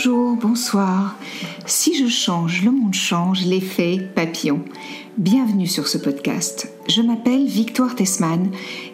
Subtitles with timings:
[0.00, 1.16] Bonjour, bonsoir.
[1.66, 4.60] Si je change, le monde change, l'effet papillon.
[5.16, 6.70] Bienvenue sur ce podcast.
[6.88, 8.52] Je m'appelle Victoire Tessman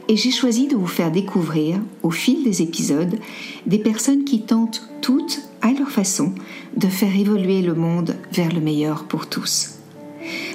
[0.08, 3.18] et j'ai choisi de vous faire découvrir, au fil des épisodes,
[3.66, 6.32] des personnes qui tentent toutes, à leur façon,
[6.74, 9.74] de faire évoluer le monde vers le meilleur pour tous.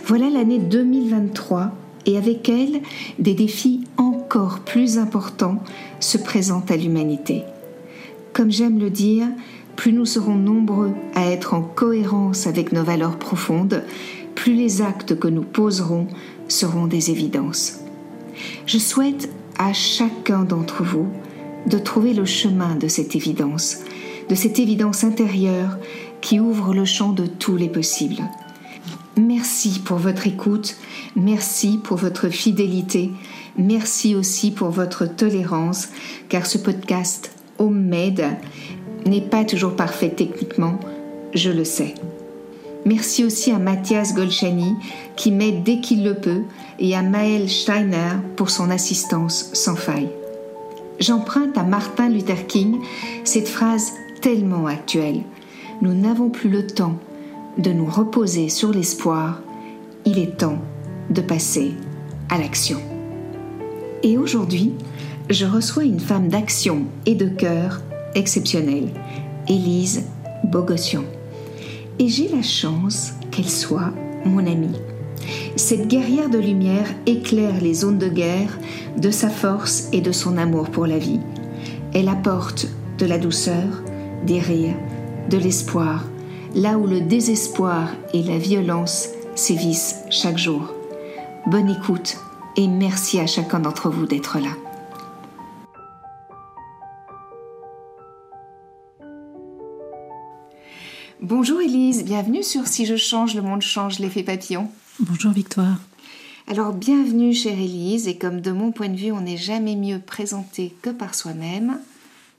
[0.07, 1.71] Voilà l'année 2023
[2.07, 2.81] et avec elle,
[3.19, 5.61] des défis encore plus importants
[5.99, 7.43] se présentent à l'humanité.
[8.33, 9.27] Comme j'aime le dire,
[9.79, 13.85] plus nous serons nombreux à être en cohérence avec nos valeurs profondes,
[14.35, 16.07] plus les actes que nous poserons
[16.49, 17.79] seront des évidences.
[18.65, 21.07] Je souhaite à chacun d'entre vous
[21.65, 23.77] de trouver le chemin de cette évidence,
[24.27, 25.77] de cette évidence intérieure
[26.19, 28.23] qui ouvre le champ de tous les possibles.
[29.15, 30.75] Merci pour votre écoute,
[31.15, 33.11] merci pour votre fidélité,
[33.57, 35.87] merci aussi pour votre tolérance,
[36.27, 38.37] car ce podcast Homemade
[39.09, 40.79] n'est pas toujours parfait techniquement,
[41.33, 41.95] je le sais.
[42.85, 44.73] Merci aussi à Mathias Golchani
[45.15, 46.43] qui m'aide dès qu'il le peut
[46.79, 50.09] et à Maël Steiner pour son assistance sans faille.
[50.99, 52.79] J'emprunte à Martin Luther King
[53.23, 55.21] cette phrase tellement actuelle.
[55.81, 56.95] Nous n'avons plus le temps
[57.57, 59.41] de nous reposer sur l'espoir,
[60.05, 60.59] il est temps
[61.09, 61.73] de passer
[62.29, 62.79] à l'action.
[64.03, 64.73] Et aujourd'hui,
[65.29, 67.81] je reçois une femme d'action et de cœur
[68.15, 68.89] exceptionnelle,
[69.47, 70.05] Élise
[70.43, 71.03] Bogossian.
[71.99, 73.91] Et j'ai la chance qu'elle soit
[74.25, 74.79] mon amie.
[75.55, 78.57] Cette guerrière de lumière éclaire les zones de guerre
[78.97, 81.19] de sa force et de son amour pour la vie.
[81.93, 83.83] Elle apporte de la douceur,
[84.25, 84.77] des rires,
[85.29, 86.05] de l'espoir,
[86.55, 90.73] là où le désespoir et la violence sévissent chaque jour.
[91.47, 92.17] Bonne écoute
[92.57, 94.68] et merci à chacun d'entre vous d'être là.
[101.21, 104.69] Bonjour Elise, bienvenue sur Si je change, le monde change, l'effet papillon.
[105.01, 105.77] Bonjour Victoire.
[106.47, 109.99] Alors bienvenue chère Elise, et comme de mon point de vue on n'est jamais mieux
[109.99, 111.77] présenté que par soi-même,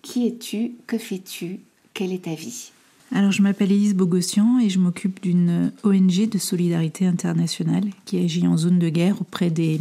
[0.00, 1.60] qui es-tu, que fais-tu,
[1.93, 2.72] quelle est ta vie?
[3.12, 8.47] Alors je m'appelle Elise Bogossian et je m'occupe d'une ONG de solidarité internationale qui agit
[8.47, 9.78] en zone de guerre auprès des,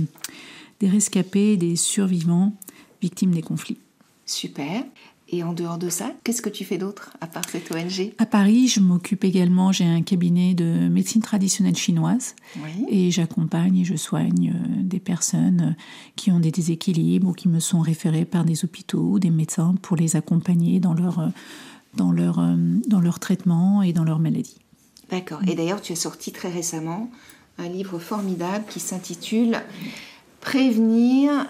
[0.81, 2.53] des rescapés et des survivants
[3.01, 3.77] victimes des conflits.
[4.25, 4.83] Super.
[5.31, 8.25] Et en dehors de ça, qu'est-ce que tu fais d'autre à part cette ONG À
[8.25, 12.35] Paris, je m'occupe également, j'ai un cabinet de médecine traditionnelle chinoise
[12.89, 15.83] et j'accompagne et je soigne euh, des personnes euh,
[16.15, 19.75] qui ont des déséquilibres ou qui me sont référées par des hôpitaux ou des médecins
[19.83, 21.27] pour les accompagner dans leur, euh,
[21.93, 22.41] dans leur,
[22.87, 24.57] dans leur traitement et dans leur maladie.
[25.11, 25.41] D'accord.
[25.47, 27.11] Et d'ailleurs, tu as sorti très récemment
[27.59, 29.57] un livre formidable qui s'intitule
[30.41, 31.47] Prévenir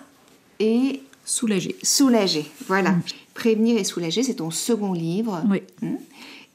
[0.60, 1.76] et Soulager.
[1.84, 2.94] Soulager, voilà.
[2.94, 3.02] Mm.
[3.36, 5.44] Prévenir et soulager, c'est ton second livre.
[5.48, 5.62] Oui.
[5.84, 5.98] Hmm.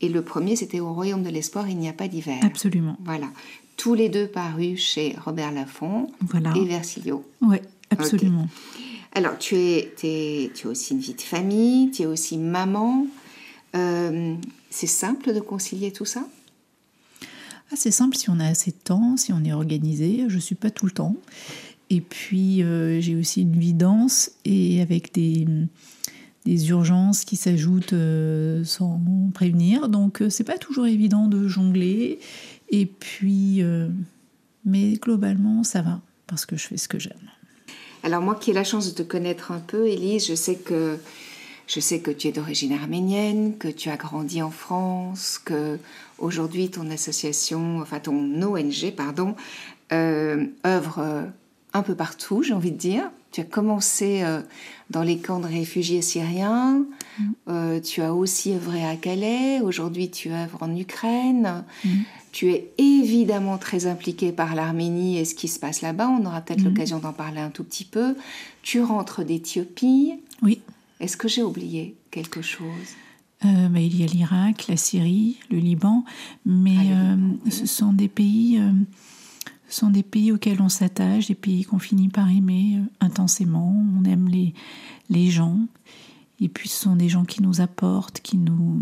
[0.00, 2.40] Et le premier, c'était Au royaume de l'espoir, il n'y a pas d'hiver.
[2.42, 2.96] Absolument.
[3.04, 3.28] Voilà.
[3.76, 6.10] Tous les deux parus chez Robert Laffont
[6.56, 7.24] et Versilio.
[7.40, 7.58] Oui,
[7.90, 8.48] absolument.
[9.12, 13.06] Alors, tu, es, tu as aussi une vie de famille, tu es aussi maman.
[13.76, 14.34] Euh,
[14.70, 16.26] c'est simple de concilier tout ça?
[17.70, 20.24] Ah, C'est simple si on a assez de temps, si on est organisé.
[20.26, 21.14] Je ne suis pas tout le temps.
[21.90, 25.46] Et puis, euh, j'ai aussi une vie dense et avec des,
[26.44, 29.00] des urgences qui s'ajoutent euh, sans
[29.32, 29.88] prévenir.
[29.88, 32.18] Donc euh, c'est pas toujours évident de jongler.
[32.70, 33.88] Et puis, euh,
[34.64, 37.30] mais globalement, ça va parce que je fais ce que j'aime.
[38.02, 40.98] Alors moi qui ai la chance de te connaître un peu, Elise, je sais que
[41.66, 45.78] je sais que tu es d'origine arménienne, que tu as grandi en France, que
[46.18, 49.34] aujourd'hui ton association, enfin ton ONG, pardon,
[49.90, 51.30] œuvre
[51.74, 53.10] un peu partout, j'ai envie de dire.
[53.32, 54.40] Tu as commencé euh,
[54.90, 56.86] dans les camps de réfugiés syriens,
[57.18, 57.24] mm.
[57.48, 61.88] euh, tu as aussi œuvré à Calais, aujourd'hui tu œuvres en Ukraine, mm.
[62.30, 66.40] tu es évidemment très impliqué par l'Arménie et ce qui se passe là-bas, on aura
[66.42, 66.66] peut-être mm.
[66.66, 68.14] l'occasion d'en parler un tout petit peu.
[68.62, 70.14] Tu rentres d'Éthiopie.
[70.42, 70.60] Oui.
[71.00, 72.68] Est-ce que j'ai oublié quelque chose?
[73.44, 76.04] Euh, bah, il y a l'Irak, la Syrie, le Liban,
[76.46, 78.62] mais ah, ce sont des pays
[79.74, 83.74] sont des pays auxquels on s'attache, des pays qu'on finit par aimer euh, intensément.
[83.98, 84.54] On aime les,
[85.10, 85.58] les gens.
[86.40, 88.80] Et puis ce sont des gens qui nous apportent, qui, nous,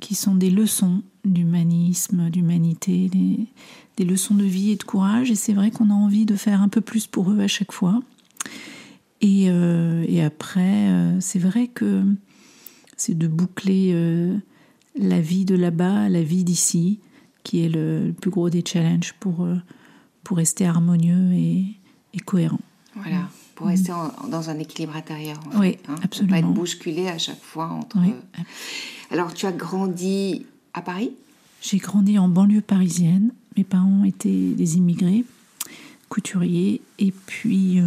[0.00, 3.46] qui sont des leçons d'humanisme, d'humanité, des,
[3.96, 5.30] des, leçons de vie et de courage.
[5.30, 7.72] Et c'est vrai qu'on a envie de faire un peu plus pour eux à chaque
[7.72, 8.00] fois.
[9.20, 12.04] Et, euh, et après, euh, c'est vrai que
[12.96, 13.92] c'est de boucler
[14.98, 17.00] la vie de là-bas, la vie d'ici,
[17.44, 19.46] qui est le, le, plus gros des challenges pour
[20.26, 22.58] pour rester harmonieux et, cohérent.
[22.96, 23.28] Voilà.
[23.54, 23.92] pour rester
[24.28, 25.38] dans un équilibre intérieur.
[25.54, 26.36] En oui, hein, absolument.
[26.36, 27.98] Pour pas être bousculé à chaque fois entre.
[29.12, 30.44] Alors, tu as grandi
[30.74, 31.12] à Paris?
[31.62, 33.30] J'ai grandi en banlieue parisienne.
[33.56, 35.24] Mes parents étaient des immigrés,
[36.08, 37.84] couturiers, et puis euh,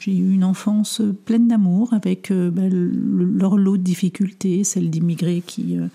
[0.00, 5.42] j'ai eu une enfance pleine d'amour avec euh, bah, leur lot de difficultés, celle d'immigrés
[5.46, 5.86] qui euh,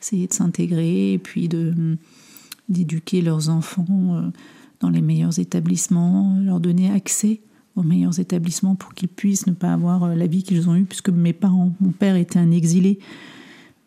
[0.00, 1.98] essayaient de s'intégrer et puis de
[2.70, 4.22] d'éduquer leurs enfants
[4.80, 7.40] dans les meilleurs établissements, leur donner accès
[7.76, 11.10] aux meilleurs établissements pour qu'ils puissent ne pas avoir la vie qu'ils ont eue, puisque
[11.10, 12.98] mes parents, mon père était un exilé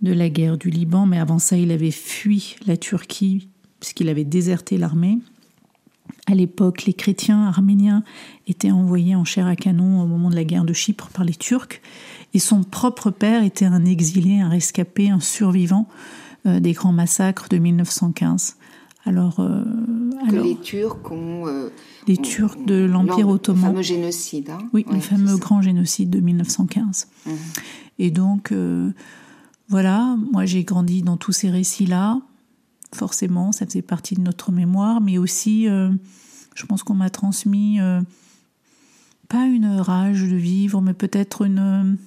[0.02, 3.50] de la guerre du Liban, mais avant ça, il avait fui la Turquie
[3.80, 5.20] puisqu'il avait déserté l'armée.
[6.26, 8.04] À l'époque, les chrétiens arméniens
[8.48, 11.36] étaient envoyés en chair à canon au moment de la guerre de Chypre par les
[11.36, 11.82] Turcs,
[12.34, 15.88] et son propre père était un exilé, un rescapé, un survivant
[16.46, 18.58] euh, des grands massacres de 1915.
[19.06, 19.64] Alors, euh,
[20.28, 21.70] alors les Turcs ont euh,
[22.08, 23.62] les Turcs de l'Empire ottoman.
[23.62, 24.50] Le fameux génocide.
[24.50, 27.08] Hein oui, le fameux grand génocide de 1915.
[27.26, 27.32] Mmh.
[28.00, 28.54] Et donc,
[29.70, 32.22] voilà, moi j'ai grandi dans tous ces récits-là.
[32.94, 35.90] Forcément, ça faisait partie de notre mémoire, mais aussi, euh,
[36.56, 38.02] je pense qu'on m'a transmis euh,
[39.28, 41.98] pas une rage de vivre, mais peut-être une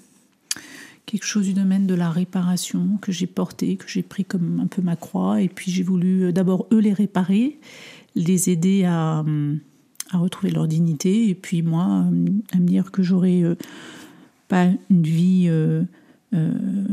[1.04, 4.68] quelque chose du domaine de la réparation que j'ai porté, que j'ai pris comme un
[4.68, 7.58] peu ma croix, et puis j'ai voulu euh, d'abord eux les réparer,
[8.14, 9.24] les aider à,
[10.10, 13.42] à, retrouver leur dignité, et puis moi à me dire que j'aurais
[14.48, 15.48] pas une vie
[16.32, 16.84] euh,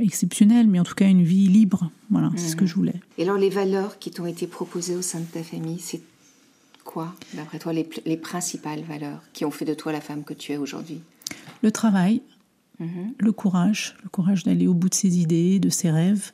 [0.00, 1.90] exceptionnelle, mais en tout cas une vie libre.
[2.10, 3.00] Voilà, c'est ce que je voulais.
[3.16, 6.02] Et alors les valeurs qui t'ont été proposées au sein de ta famille, c'est
[6.84, 10.34] quoi, d'après toi, les, les, principales valeurs qui ont fait de toi la femme que
[10.34, 11.00] tu es aujourd'hui?
[11.62, 12.20] Le travail,
[12.80, 13.14] mhm.
[13.18, 16.32] le courage, le courage d'aller au bout de ses idées, de ses rêves,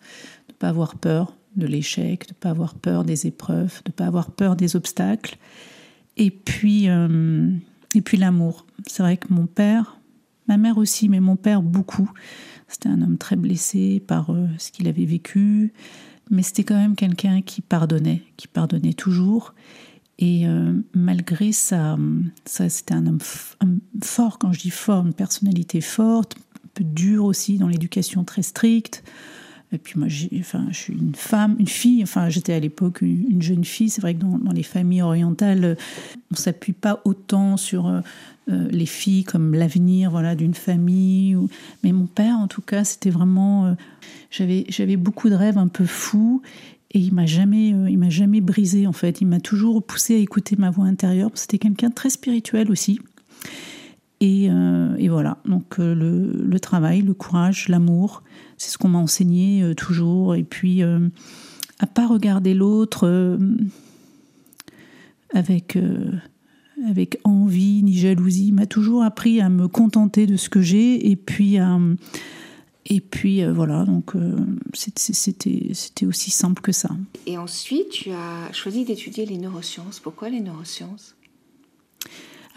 [0.49, 3.91] de ne pas avoir peur de l'échec, de ne pas avoir peur des épreuves, de
[3.91, 5.37] ne pas avoir peur des obstacles.
[6.17, 7.50] Et puis, euh,
[7.95, 8.67] et puis l'amour.
[8.87, 9.99] C'est vrai que mon père,
[10.49, 12.11] Ma mère aussi, mais mon père beaucoup.
[12.69, 15.75] C'était un homme très blessé par euh, ce qu'il avait vécu,
[16.31, 19.55] mais c'était quand même quelqu'un qui pardonnait, qui pardonnait toujours.
[20.19, 21.97] Et euh, malgré ça,
[22.47, 23.21] ça c'était un homme
[24.03, 28.43] fort, quand je dis fort, une personnalité forte, un peu dur aussi dans l'éducation très
[28.43, 29.05] stricte.
[29.73, 33.43] Et puis moi, enfin, je suis une femme, une fille, enfin j'étais à l'époque une,
[33.43, 33.91] jeune fille.
[33.91, 35.76] C'est vrai que dans, les familles orientales,
[36.31, 38.00] on s'appuie pas autant sur euh,
[38.49, 41.37] euh, les filles comme l'avenir voilà, d'une famille.
[41.37, 41.50] Ou...
[41.85, 43.67] Mais mon père, en tout cas, c'était vraiment...
[43.67, 43.75] Euh,
[44.31, 46.41] j'avais, j'avais beaucoup de rêves un peu fous
[46.93, 49.21] et il m'a jamais, il m'a jamais brisé en fait.
[49.21, 51.31] Il m'a toujours poussé à écouter ma voix intérieure.
[51.35, 53.00] C'était quelqu'un de très spirituel aussi.
[54.20, 58.23] Et, et voilà, donc le, le, travail, le courage, l'amour,
[58.59, 60.35] c'est ce qu'on m'a enseigné euh, toujours.
[60.35, 61.09] Et puis, euh,
[61.79, 63.38] à pas regarder l'autre euh,
[65.32, 65.79] avec,
[66.88, 71.17] avec envie ni jalousie, m'a toujours appris à me contenter de ce que j'ai et
[71.17, 71.59] puis
[72.87, 74.14] Et puis voilà, donc
[74.73, 76.88] c'était aussi simple que ça.
[77.26, 80.00] Et ensuite, tu as choisi d'étudier les neurosciences.
[80.00, 81.14] Pourquoi les neurosciences?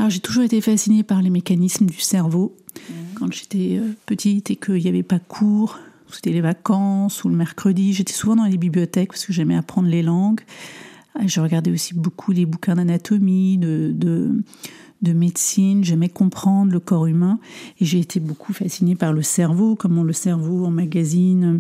[0.02, 2.56] Alors j'ai toujours été fascinée par les mécanismes du cerveau.
[2.76, 2.94] Mmh.
[3.14, 5.78] Quand j'étais petite et qu'il n'y avait pas cours,
[6.12, 7.94] c'était les vacances ou le mercredi.
[7.94, 10.42] J'étais souvent dans les bibliothèques parce que j'aimais apprendre les langues.
[11.24, 15.84] Je regardais aussi beaucoup les bouquins d'anatomie, de, de, médecine.
[15.84, 17.38] J'aimais comprendre le corps humain
[17.80, 21.60] et j'ai été beaucoup fascinée par le cerveau, comment le cerveau emmagasine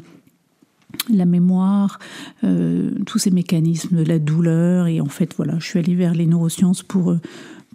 [1.09, 1.99] la mémoire,
[2.43, 4.87] euh, tous ces mécanismes de la douleur.
[4.87, 7.15] Et en fait, voilà, je suis allée vers les neurosciences pour,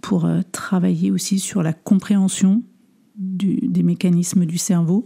[0.01, 2.63] pour euh, travailler aussi sur la compréhension
[3.15, 5.03] des mécanismes du cerveau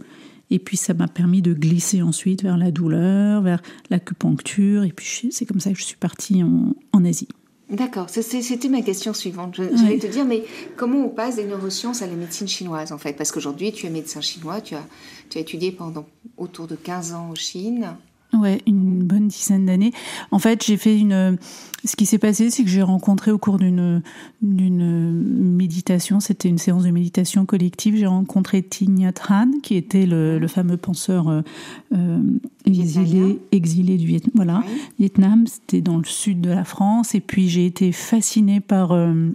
[0.52, 4.84] et puis ça m'a permis de glisser ensuite vers la douleur, vers l'acupuncture.
[4.84, 7.28] Et puis c'est comme ça que je suis partie en, Asie.
[7.70, 9.56] D'accord, c'était ma question suivante.
[9.56, 10.44] J'allais te dire, mais
[10.76, 13.14] comment on passe des neurosciences à la médecine chinoise en fait?
[13.14, 14.86] Parce qu'aujourd'hui, tu es médecin chinois, tu as,
[15.30, 16.04] tu as étudié pendant
[16.36, 17.96] autour de 15 ans en Chine.
[18.32, 19.92] Ouais, une bonne dizaine d'années.
[20.30, 21.36] En fait, j'ai fait une.
[21.84, 24.02] Ce qui s'est passé, c'est que j'ai rencontré au cours d'une
[24.40, 30.38] d'une méditation, c'était une séance de méditation collective, j'ai rencontré Thich Tran, qui était le,
[30.38, 31.42] le fameux penseur euh,
[31.92, 32.20] euh
[32.64, 34.32] exilé, exilé du Vietnam.
[34.34, 34.64] Voilà,
[34.98, 39.30] Vietnam, c'était dans le sud de la France, et puis j'ai été fascinée par euh,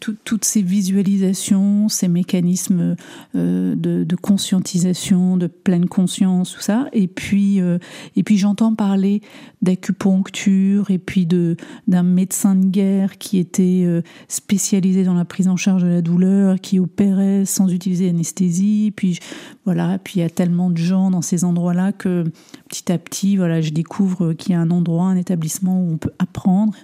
[0.00, 2.96] toutes ces visualisations, ces mécanismes
[3.34, 6.88] euh, de, conscientisation, de pleine conscience, tout ça.
[6.92, 7.78] Et puis, euh,
[8.16, 9.20] et puis j'entends parler
[9.62, 15.48] d'acupuncture et puis de d'un médecin de guerre qui était euh, spécialisé dans la prise
[15.48, 18.92] en charge de la douleur, qui opérait sans utiliser anesthésie.
[18.96, 19.20] Puis
[19.64, 19.98] voilà.
[19.98, 22.24] Puis il y a tellement de gens dans ces endroits-là que
[22.68, 25.96] petit à petit, voilà, je découvre qu'il y a un endroit, un établissement où on
[25.98, 26.74] peut apprendre.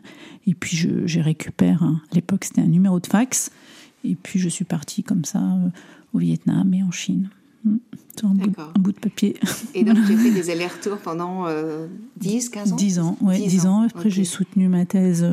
[0.46, 2.00] Et puis je, récupère, hein.
[2.10, 3.50] à l'époque c'était un numéro de fax,
[4.04, 5.40] Et puis je suis partie comme ça
[6.12, 7.30] au Vietnam et en Chine.
[8.16, 8.34] C'est un,
[8.80, 9.36] bout, de papier.
[9.72, 11.46] Et donc, as fait des allers-retours pendant
[12.16, 12.76] 10, 15 ans?
[12.76, 13.82] 10 ans, oui, 10, ans.
[13.82, 15.24] Après, j'ai soutenu ma thèse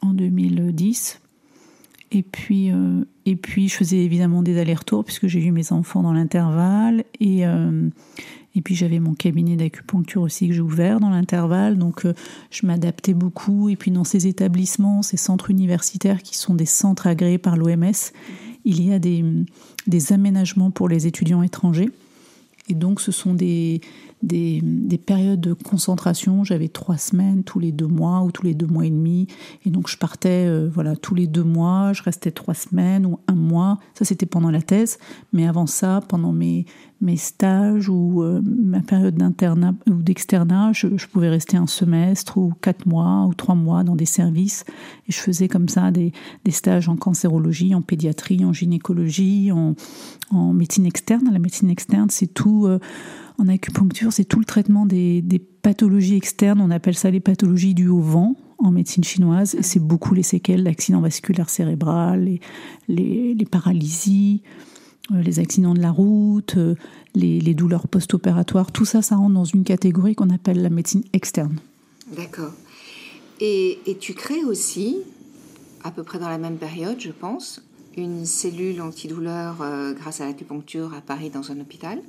[0.00, 1.20] en 2010.
[2.12, 6.02] Et puis, euh, et puis, je faisais évidemment des allers-retours puisque j'ai eu mes enfants
[6.02, 7.04] dans l'intervalle.
[7.20, 7.88] Et, euh,
[8.56, 11.76] et puis, j'avais mon cabinet d'acupuncture aussi que j'ai ouvert dans l'intervalle.
[11.76, 12.14] Donc, euh,
[12.50, 13.68] je m'adaptais beaucoup.
[13.68, 17.92] Et puis, dans ces établissements, ces centres universitaires qui sont des centres agréés par l'OMS,
[18.64, 19.22] il y a des,
[19.86, 21.90] des aménagements pour les étudiants étrangers.
[22.70, 23.82] Et donc, ce sont des,
[24.22, 26.42] des, périodes de concentration.
[26.42, 29.28] J'avais trois semaines tous les deux mois ou tous les deux mois et demi.
[29.64, 33.18] Et donc je partais euh, voilà tous les deux mois, je restais trois semaines ou
[33.28, 33.78] un mois.
[33.94, 34.98] Ça c'était pendant la thèse.
[35.32, 36.66] Mais avant ça, pendant mes,
[37.16, 42.86] stages ou euh, ma période d'internat ou d'externat, je, pouvais rester un semestre ou quatre
[42.86, 44.64] mois ou trois mois dans des services.
[45.08, 46.12] Et je faisais comme ça des,
[46.48, 49.74] stages en cancérologie, en pédiatrie, en gynécologie, en,
[50.30, 51.28] en médecine externe.
[51.30, 52.66] La médecine externe, c'est tout.
[52.66, 52.78] Euh,
[53.38, 55.22] en acupuncture, c'est tout le traitement des,
[55.62, 56.60] pathologies externes.
[56.60, 59.56] On appelle ça les pathologies dues au vent en médecine chinoise.
[59.60, 62.38] C'est beaucoup les séquelles d'accidents vasculaires cérébrales,
[62.88, 64.42] les, paralysies,
[65.12, 66.76] euh, les accidents de la route, euh,
[67.14, 68.72] les, douleurs post-opératoires.
[68.72, 71.56] Tout ça, ça rentre dans une catégorie qu'on appelle la médecine externe.
[72.16, 72.52] D'accord.
[73.40, 74.98] Et, tu crées aussi,
[75.84, 77.60] à peu près dans la même période, je pense,
[77.96, 82.00] une cellule antidouleur euh, grâce à l'acupuncture à Paris dans un hôpital?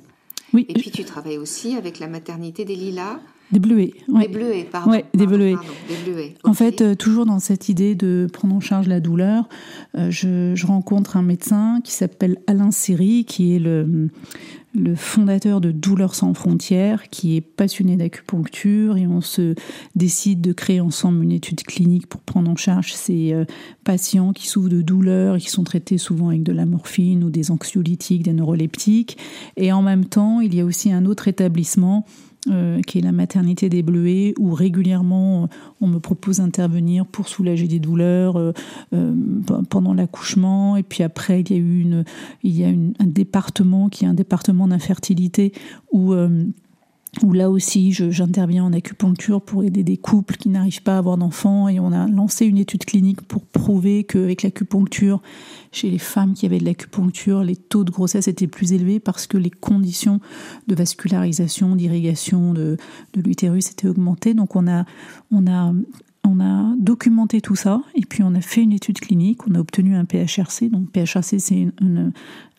[0.52, 0.66] Oui.
[0.68, 3.18] Et puis tu travailles aussi avec la maternité des Lilas.
[3.50, 3.94] Des bleuets.
[4.08, 4.90] Des bleuets, pardon.
[4.90, 5.56] Ouais, des bleuets.
[6.44, 9.48] En fait, euh, toujours dans cette idée de prendre en charge la douleur,
[9.96, 14.10] euh, je, je, rencontre un médecin qui s'appelle Alain Siri, qui est le,
[14.74, 19.54] le fondateur de Douleurs sans frontières, qui est passionné d'acupuncture, et on se
[19.94, 23.44] décide de créer ensemble une étude clinique pour prendre en charge ces euh,
[23.84, 27.30] patients qui souffrent de douleurs et qui sont traités souvent avec de la morphine ou
[27.30, 29.16] des anxiolytiques, des neuroleptiques.
[29.56, 32.04] Et en même temps, il y a aussi un autre établissement
[32.48, 35.46] euh, qui est la maternité des Bleuets, où régulièrement euh,
[35.80, 38.52] on me propose d'intervenir pour soulager des douleurs euh,
[39.68, 40.76] pendant l'accouchement.
[40.76, 42.04] Et puis après, il y a eu une,
[42.44, 45.52] il y a un département qui est un département d'infertilité
[45.92, 46.14] où
[47.22, 51.16] où là aussi j'interviens en acupuncture pour aider des couples qui n'arrivent pas à avoir
[51.16, 55.20] d'enfants et on a lancé une étude clinique pour prouver qu'avec l'acupuncture,
[55.72, 59.26] chez les femmes qui avaient de l'acupuncture, les taux de grossesse étaient plus élevés parce
[59.26, 60.20] que les conditions
[60.66, 62.76] de vascularisation, d'irrigation de,
[63.14, 64.34] de l'utérus étaient augmentées.
[64.34, 64.84] Donc on a,
[65.30, 65.72] on a
[66.28, 69.60] on a documenté tout ça et puis on a fait une étude clinique, on a
[69.60, 70.68] obtenu un PHRC.
[70.70, 71.68] Donc PHRC, c'est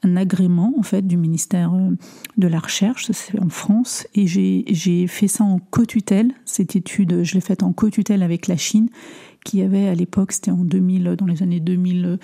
[0.03, 1.91] un agrément en fait du ministère euh,
[2.38, 6.32] de la Recherche, c'est en France, et j'ai fait ça en co-tutelle.
[6.46, 8.89] Cette étude, je l'ai faite en co-tutelle avec la Chine,
[9.44, 12.20] qui avait à l'époque, c'était en 2000, dans les années 2000.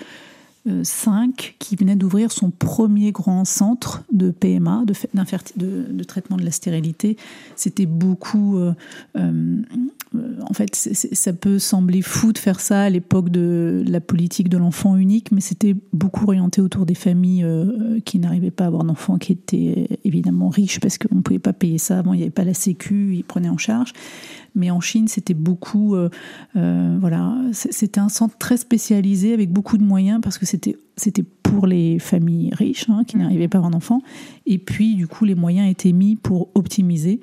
[0.82, 7.16] 5 qui venait d'ouvrir son premier grand centre de PMA, de, traitement de la stérilité.
[7.54, 8.72] C'était beaucoup euh,
[9.16, 9.62] euh,
[10.48, 14.56] en fait, ça peut sembler fou de faire ça à l'époque de la politique de
[14.56, 18.84] l'enfant unique, mais c'était beaucoup orienté autour des familles euh, qui n'arrivaient pas à avoir
[18.84, 22.02] d'enfants, qui étaient évidemment riches parce qu'on ne pouvait pas payer ça.
[22.02, 23.92] Bon, il n'y avait pas la Sécu, ils prenaient en charge.
[24.56, 26.08] Mais en Chine, c'était beaucoup, euh,
[27.00, 31.66] voilà, c'était un centre très spécialisé avec beaucoup de moyens parce que c'était c'était pour
[31.66, 33.20] les familles riches hein, qui mmh.
[33.20, 34.00] n'arrivaient pas à avoir d'enfants.
[34.46, 37.20] Et puis, du coup, les moyens étaient mis pour optimiser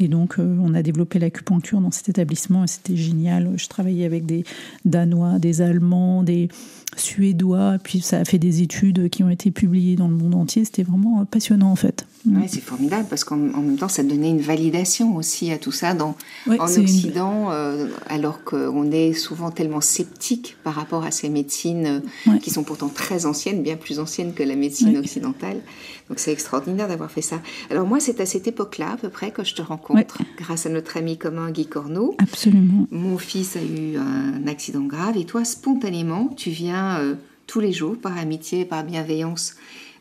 [0.00, 3.52] et donc, euh, on a développé l'acupuncture dans cet établissement et c'était génial.
[3.56, 4.44] Je travaillais avec des
[4.84, 6.48] Danois, des Allemands, des
[6.96, 10.64] Suédois, puis ça a fait des études qui ont été publiées dans le monde entier.
[10.64, 12.06] C'était vraiment euh, passionnant en fait.
[12.26, 15.92] Oui, c'est formidable parce qu'en même temps, ça donnait une validation aussi à tout ça
[15.92, 16.16] dans,
[16.48, 22.00] en Occident, euh, alors qu'on est souvent tellement sceptique par rapport à ces médecines
[22.40, 25.60] qui sont pourtant très anciennes, bien plus anciennes que la médecine occidentale.
[26.08, 27.40] Donc c'est extraordinaire d'avoir fait ça.
[27.70, 30.68] Alors moi, c'est à cette époque-là, à peu près, que je te rencontre, grâce à
[30.68, 32.14] notre ami commun Guy Corneau.
[32.18, 32.86] Absolument.
[32.90, 37.14] Mon fils a eu un accident grave et toi, spontanément, tu viens euh,
[37.46, 39.56] tous les jours, par amitié, par bienveillance,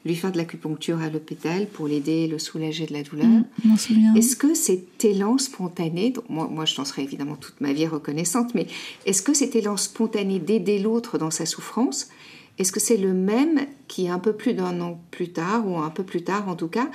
[0.05, 3.25] lui faire de l'acupuncture à l'hôpital pour l'aider, le soulager de la douleur.
[3.25, 7.88] Mmh, est-ce que cet élan spontané, moi, moi je t'en serai évidemment toute ma vie
[7.88, 8.67] reconnaissante, mais
[9.05, 12.10] est-ce que cet élan spontané d'aider l'autre dans sa souffrance,
[12.57, 15.89] est-ce que c'est le même qui, un peu plus d'un an plus tard, ou un
[15.89, 16.89] peu plus tard en tout cas,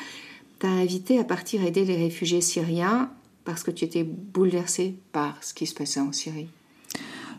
[0.58, 3.10] t'a invité à partir aider les réfugiés syriens
[3.44, 6.48] parce que tu étais bouleversé par ce qui se passait en Syrie?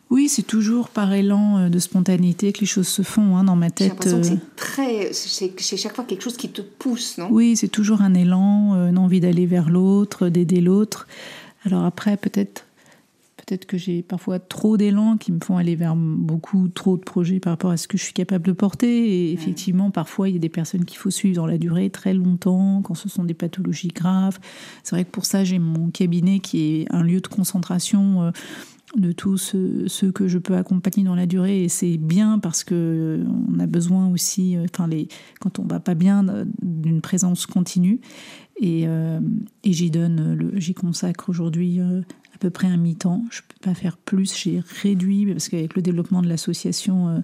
[0.09, 3.55] Oui, c'est toujours par élan euh, de spontanéité que les choses se font hein, dans
[3.55, 3.93] ma tête.
[4.03, 4.39] J'ai l'impression que euh.
[4.39, 7.27] c'est très, c'est chaque fois quelque chose qui te pousse, non?
[7.29, 11.07] Oui, c'est toujours un élan, euh, une envie d'aller vers l'autre, d'aider l'autre.
[11.63, 12.65] Alors après, peut-être
[13.49, 17.39] peut-être que j'ai parfois trop d'élan qui me font aller vers beaucoup trop de projets
[17.39, 18.87] par rapport à ce que je suis capable de porter.
[18.87, 22.13] Et effectivement, parfois, il y a des personnes qu'il faut suivre dans la durée très
[22.13, 24.37] longtemps, quand ce sont des pathologies graves.
[24.83, 28.23] C'est vrai que pour ça, j'ai mon cabinet qui est un lieu de concentration.
[28.23, 28.31] Euh,
[28.97, 33.23] de tous ceux, que je peux accompagner dans la durée et c'est bien parce que
[33.47, 36.25] on a besoin aussi euh, enfin les quand on va pas bien
[36.63, 38.01] d'une présence continue
[38.59, 39.19] et, euh,
[39.63, 41.79] et j'y donne j'y consacre aujourd'hui
[42.39, 43.23] peu près un mi-temps.
[43.29, 44.35] Je ne peux pas faire plus.
[44.35, 47.19] J'ai réduit, parce qu'avec le développement de l'association euh,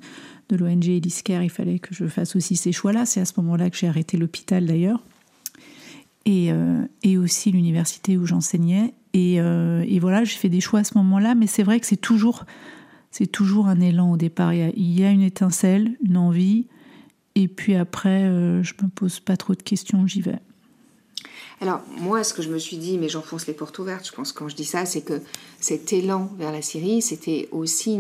[0.50, 3.06] de l'ONG Eliscare, il fallait que je fasse aussi ces choix-là.
[3.06, 5.02] C'est à ce moment-là que j'ai arrêté l'hôpital d'ailleurs.
[6.26, 8.94] Et, euh, et aussi l'université où j'enseignais.
[9.14, 11.86] Et, euh, et, voilà, j'ai fait des choix à ce moment-là, mais c'est vrai que
[11.86, 12.46] c'est toujours,
[13.12, 14.54] c'est toujours un élan au départ.
[14.54, 16.68] Il y, a, une étincelle, une envie,
[17.36, 18.24] et puis après,
[18.64, 20.40] je me pose pas trop de questions, j'y vais.
[21.62, 24.32] Alors, moi, ce que je me suis dit, mais j'enfonce les portes ouvertes, je pense,
[24.32, 25.22] quand je dis ça, c'est que
[25.60, 27.98] cet élan vers la Syrie, c'était aussi.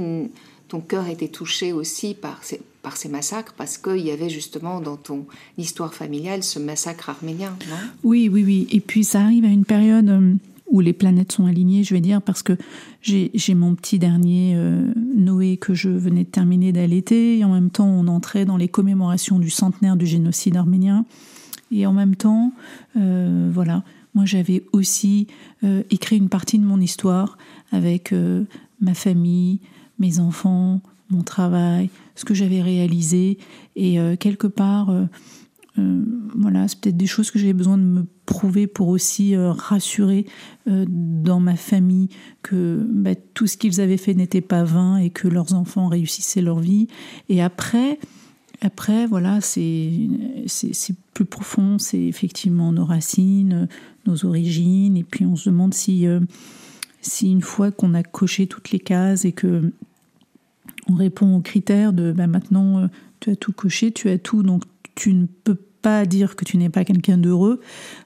[0.67, 2.59] Ton cœur était touché aussi par ces,
[3.07, 5.27] massacres, parce qu'il y avait justement dans ton
[5.59, 7.55] histoire familiale ce massacre arménien,
[8.03, 8.67] Oui, oui, oui.
[8.71, 10.33] Et puis, ça arrive à une période euh,
[10.67, 12.53] où les planètes sont alignées, je vais dire, parce que
[13.01, 17.69] j'ai mon petit dernier euh, Noé que je venais de terminer d'allaiter, et en même
[17.69, 21.05] temps, on entrait dans les commémorations du centenaire du génocide arménien.
[21.75, 22.53] Et en même temps,
[22.96, 25.27] euh, voilà, moi j'avais aussi
[25.65, 27.38] euh, écrit une partie de mon histoire
[27.74, 28.46] avec euh,
[28.79, 29.60] ma famille,
[30.00, 33.38] mes enfants, mon travail, ce que j'avais réalisé.
[33.75, 34.91] Et quelque part,
[35.77, 40.25] voilà, c'est peut-être des choses que j'avais besoin de me prouver pour aussi rassurer
[40.65, 42.10] dans ma famille
[42.41, 46.41] que bah, tout ce qu'ils avaient fait n'était pas vain et que leurs enfants réussissaient
[46.41, 46.88] leur vie.
[47.29, 48.00] Et après,
[48.62, 50.07] après, voilà, c'est
[51.13, 53.67] plus profond, c'est effectivement nos racines,
[54.05, 56.19] nos origines, et puis on se demande si, euh,
[57.01, 59.71] si une fois qu'on a coché toutes les cases et que
[60.88, 62.88] on répond aux critères de ben maintenant euh,
[63.19, 66.57] tu as tout coché, tu as tout, donc tu ne peux pas dire que tu
[66.57, 67.62] n'es pas quelqu'un d'heureux,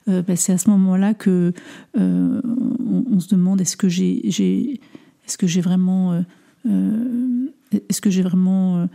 [0.07, 1.53] euh, ben c'est à ce moment-là que
[1.95, 6.23] on, se demande est-ce que j'ai est-ce que j'ai vraiment
[6.65, 8.87] est-ce que j'ai vraiment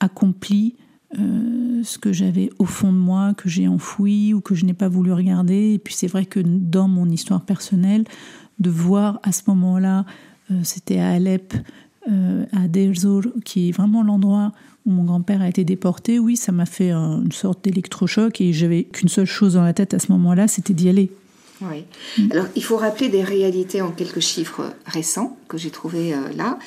[0.00, 0.74] accompli
[1.18, 4.74] euh, ce que j'avais au fond de moi, que j'ai enfoui ou que je n'ai
[4.74, 5.74] pas voulu regarder.
[5.74, 8.04] Et puis c'est vrai que dans mon histoire personnelle,
[8.58, 10.04] de voir à ce moment-là,
[10.50, 11.54] euh, c'était à Alep,
[12.10, 14.52] euh, à Derzor, qui est vraiment l'endroit
[14.84, 18.84] où mon grand-père a été déporté, oui, ça m'a fait une sorte d'électrochoc et j'avais
[18.84, 21.10] qu'une seule chose dans la tête à ce moment-là, c'était d'y aller.
[21.60, 21.84] Oui.
[22.30, 26.58] Alors, il faut rappeler des réalités en quelques chiffres récents que j'ai trouvés là.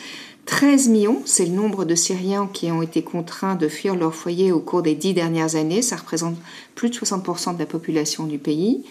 [0.49, 4.51] 13 millions, c'est le nombre de Syriens qui ont été contraints de fuir leur foyer
[4.51, 5.83] au cours des dix dernières années.
[5.83, 6.35] Ça représente
[6.73, 8.83] plus de 60% de la population du pays.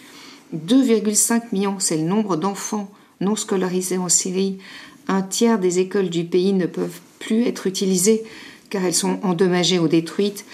[0.55, 4.59] 2,5 millions, c'est le nombre d'enfants non scolarisés en Syrie.
[5.09, 8.23] Un tiers des écoles du pays ne peuvent plus être utilisées
[8.69, 10.45] car elles sont endommagées ou détruites,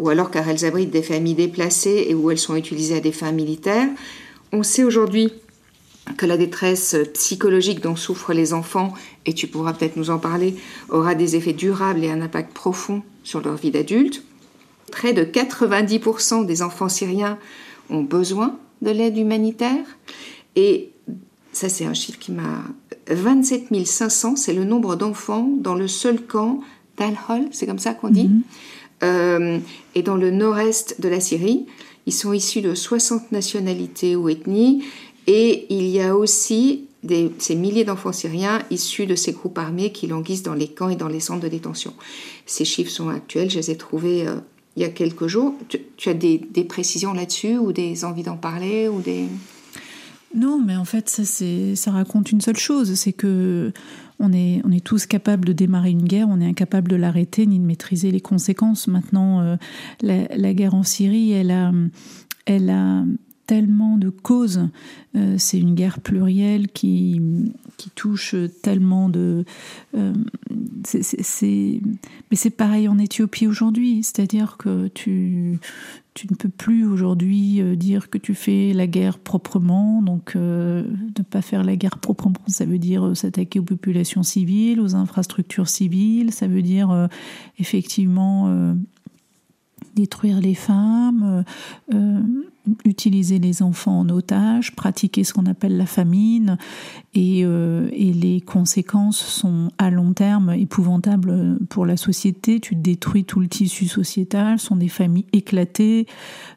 [0.00, 3.12] ou alors car elles abritent des familles déplacées et où elles sont utilisées à des
[3.12, 3.88] fins militaires.
[4.52, 5.32] On sait aujourd'hui
[6.16, 8.92] que la détresse psychologique dont souffrent les enfants,
[9.26, 10.56] et tu pourras peut-être nous en parler,
[10.88, 14.22] aura des effets durables et un impact profond sur leur vie d'adulte.
[14.90, 17.38] Près de 90% des enfants syriens
[17.90, 19.84] ont besoin de l'aide humanitaire.
[20.56, 20.90] Et
[21.52, 22.64] ça, c'est un chiffre qui m'a...
[23.08, 26.60] 27 500, c'est le nombre d'enfants dans le seul camp
[26.96, 28.42] d'Al-Hol, c'est comme ça qu'on dit, mhm.
[29.02, 29.58] euh,
[29.96, 31.66] et dans le nord-est de la Syrie.
[32.06, 34.84] Ils sont issus de 60 nationalités ou ethnies
[35.26, 36.86] et il y a aussi
[37.38, 40.96] ces milliers d'enfants syriens issus de ces groupes armés qui languissent dans les camps et
[40.96, 41.94] dans les centres de détention.
[42.46, 44.36] Ces chiffres sont actuels, je les ai trouvés euh,
[44.76, 45.54] il y a quelques jours.
[45.96, 49.26] Tu, as des, précisions là-dessus ou des envies d'en parler ou des...
[50.34, 53.72] Non, mais en fait, ça, raconte une seule chose, c'est que
[54.20, 57.64] on est, tous capables de démarrer une guerre, on est incapable de l'arrêter ni de
[57.64, 58.86] maîtriser les conséquences.
[58.86, 59.56] Maintenant, euh,
[60.02, 61.72] la, guerre en Syrie, elle a
[63.50, 64.68] tellement de causes.
[65.16, 67.20] Euh, c'est une guerre plurielle qui,
[67.78, 69.44] qui touche tellement de.
[69.96, 70.12] Euh,
[70.84, 71.80] c'est,
[72.30, 75.58] mais c'est pareil en Éthiopie aujourd'hui, c'est-à-dire que tu,
[76.14, 80.00] tu ne peux plus aujourd'hui euh, dire que tu fais la guerre proprement.
[80.00, 84.94] Donc, ne pas faire la guerre proprement, ça veut dire s'attaquer aux populations civiles, aux
[84.94, 87.08] infrastructures civiles, ça veut dire
[87.58, 88.76] effectivement
[89.96, 91.44] détruire les femmes,
[92.84, 96.58] utiliser les enfants en otage, pratiquer ce qu'on appelle la famine,
[97.14, 102.60] et, euh, et, les conséquences sont à long terme épouvantables pour la société.
[102.60, 106.06] Tu détruis tout le tissu sociétal, ce sont des familles éclatées,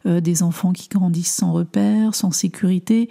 [0.06, 3.10] des enfants qui grandissent sans repère, sans sécurité,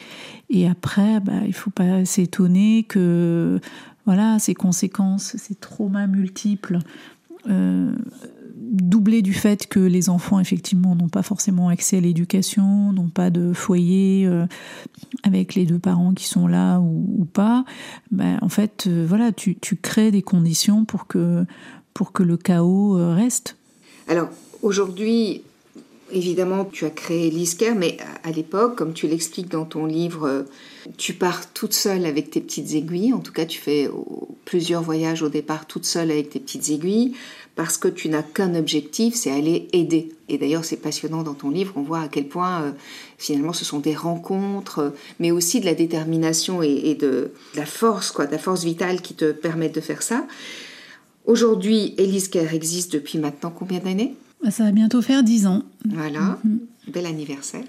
[0.50, 3.60] et après, bah, il faut pas s'étonner que
[4.04, 6.78] voilà, ces conséquences, ces traumas multiples,
[7.48, 7.94] euh,
[8.70, 13.30] doublés du fait que les enfants, effectivement, n'ont pas forcément accès à l'éducation, n'ont pas
[13.30, 14.46] de foyer euh,
[15.22, 17.64] avec les deux parents qui sont là ou, pas,
[18.10, 21.44] ben, en fait, euh, voilà, tu, tu, crées des conditions pour que,
[21.94, 23.56] pour que le chaos reste.
[24.08, 24.28] Alors,
[24.62, 25.42] aujourd'hui,
[26.12, 30.42] Évidemment, tu as créé l'ISCARE, mais à l'époque, comme tu l'expliques dans ton livre, euh,
[30.98, 33.14] tu pars toute seule avec tes petites aiguilles.
[33.14, 33.88] En tout cas, tu fais
[34.44, 37.14] plusieurs voyages au départ toute seule avec tes petites aiguilles,
[37.54, 40.10] parce que tu n'as qu'un objectif, c'est aller aider.
[40.28, 42.70] Et d'ailleurs, c'est passionnant dans ton livre, on voit à quel point euh,
[43.18, 48.10] finalement ce sont des rencontres, euh, mais aussi de la détermination et, de, la force,
[48.10, 50.26] quoi, de la force vitale qui te permettent de faire ça.
[51.26, 54.14] Aujourd'hui, Elise existe depuis maintenant combien d'années?
[54.50, 55.62] Ça va bientôt faire dix ans.
[55.88, 56.60] Voilà, mhm.
[56.88, 57.64] bel anniversaire.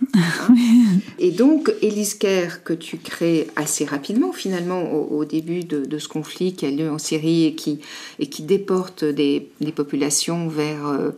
[1.20, 6.54] Et donc, Elise Kerr, que tu crées assez rapidement, finalement, au, début de, ce conflit
[6.54, 7.80] qui a lieu en Syrie et qui,
[8.20, 11.12] et qui déporte des, populations vers euh,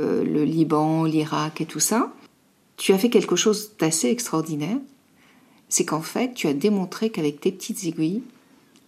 [0.00, 2.12] euh, le Liban, l'Irak et tout ça,
[2.76, 4.78] tu as fait quelque chose d'assez extraordinaire.
[5.68, 8.22] C'est qu'en fait, tu as démontré qu'avec tes petites aiguilles,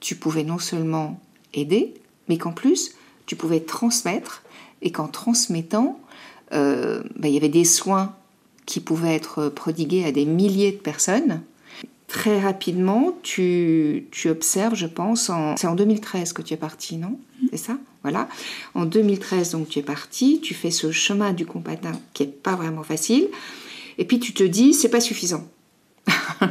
[0.01, 1.21] tu pouvais non seulement
[1.53, 1.95] aider,
[2.29, 2.93] mais qu'en plus,
[3.27, 4.43] tu pouvais transmettre
[4.83, 6.00] et qu'en transmettant,
[6.53, 8.15] euh, bah, il y avait des soins
[8.67, 11.43] qui pouvaient être prodigués à des milliers de personnes.
[12.07, 17.19] Très rapidement, tu, tu observes, je pense, c'est en 2013 que tu es parti, non?
[17.51, 17.79] C'est ça?
[18.03, 18.29] Voilà.
[18.75, 22.57] En 2013, donc tu es parti, tu fais ce chemin du combattant qui n'est pas
[22.57, 23.29] vraiment facile,
[23.99, 25.47] et puis tu te dis, c'est pas suffisant.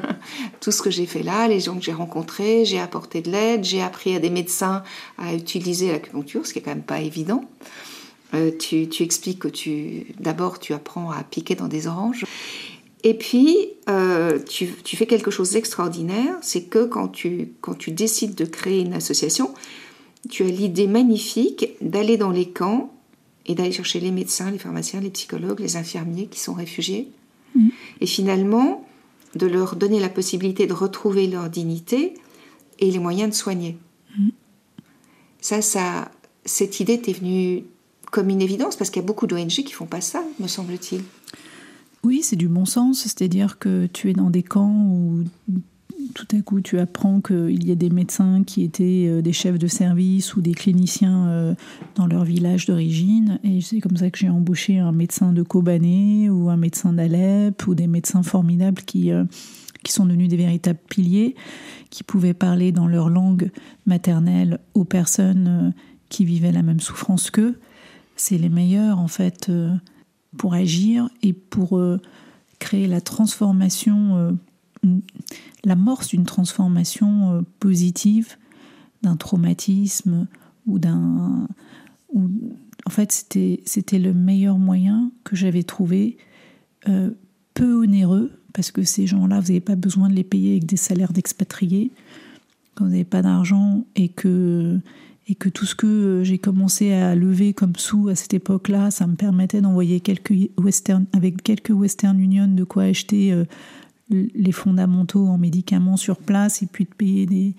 [0.62, 3.64] Tout ce que j'ai fait là, les gens que j'ai rencontrés, j'ai apporté de l'aide,
[3.64, 4.84] j'ai appris à des médecins
[5.18, 7.44] à utiliser l'acupuncture, ce qui est quand même pas évident.
[8.36, 12.26] Euh, tu, expliques que tu d'abord tu apprends à piquer dans des oranges.
[13.04, 18.36] Et puis, euh, tu, fais quelque chose d'extraordinaire, c'est que quand tu, quand tu décides
[18.36, 19.54] de créer une association,
[20.30, 22.94] tu as l'idée magnifique d'aller dans les camps
[23.46, 27.10] et d'aller chercher les médecins, les pharmaciens, les psychologues, les infirmiers qui sont réfugiés.
[27.56, 27.70] Mm.
[28.02, 28.86] Et finalement,
[29.36, 32.16] de leur donner la possibilité de retrouver leur dignité
[32.80, 33.78] et les moyens de soigner.
[34.18, 34.30] Mm.
[35.40, 36.12] Ça, ça,
[36.44, 37.64] cette idée t'est venue
[38.12, 41.02] comme une évidence parce qu'il y a beaucoup d'ONG qui font pas ça, me semble-t-il.
[42.04, 45.24] Oui, c'est du bon sens, c'est-à-dire que tu es dans des camps où
[46.14, 49.60] tout à coup tu apprends qu'il y a des médecins qui étaient euh, des chefs
[49.60, 51.56] de service ou des cliniciens euh,
[51.96, 53.40] dans leur village d'origine.
[53.44, 57.68] Et c'est comme ça que j'ai embauché un médecin de Kobané ou un médecin d'Alep
[57.68, 59.26] ou des médecins formidables qui, euh,
[59.84, 61.36] qui sont devenus des véritables piliers,
[61.90, 63.52] qui pouvaient parler dans leur langue
[63.86, 65.74] maternelle aux personnes
[66.08, 67.60] qui vivaient la même souffrance qu'eux
[68.20, 69.74] c'est les meilleurs en fait euh,
[70.38, 72.00] pour agir et pour euh,
[72.60, 74.18] créer la transformation,
[74.84, 75.00] euh,
[75.64, 78.36] l'amorce d'une transformation positive
[79.02, 80.28] d'un traumatisme
[80.68, 81.48] ou d'un.
[82.14, 86.18] En fait, c'était, c'était le meilleur moyen que j'avais trouvé,
[87.54, 90.76] peu onéreux, parce que ces gens-là, vous n'avez pas besoin de les payer avec des
[90.76, 91.92] salaires d'expatriés.
[92.76, 94.80] Quand vous n'avez pas d'argent et que
[95.30, 98.90] et que tout ce que euh, j'ai commencé à lever comme sous à cette époque-là,
[98.90, 103.46] ça me permettait d'envoyer quelques Western, avec quelques Western Union de quoi acheter euh,
[104.10, 107.56] les fondamentaux en médicaments sur place et puis de payer des,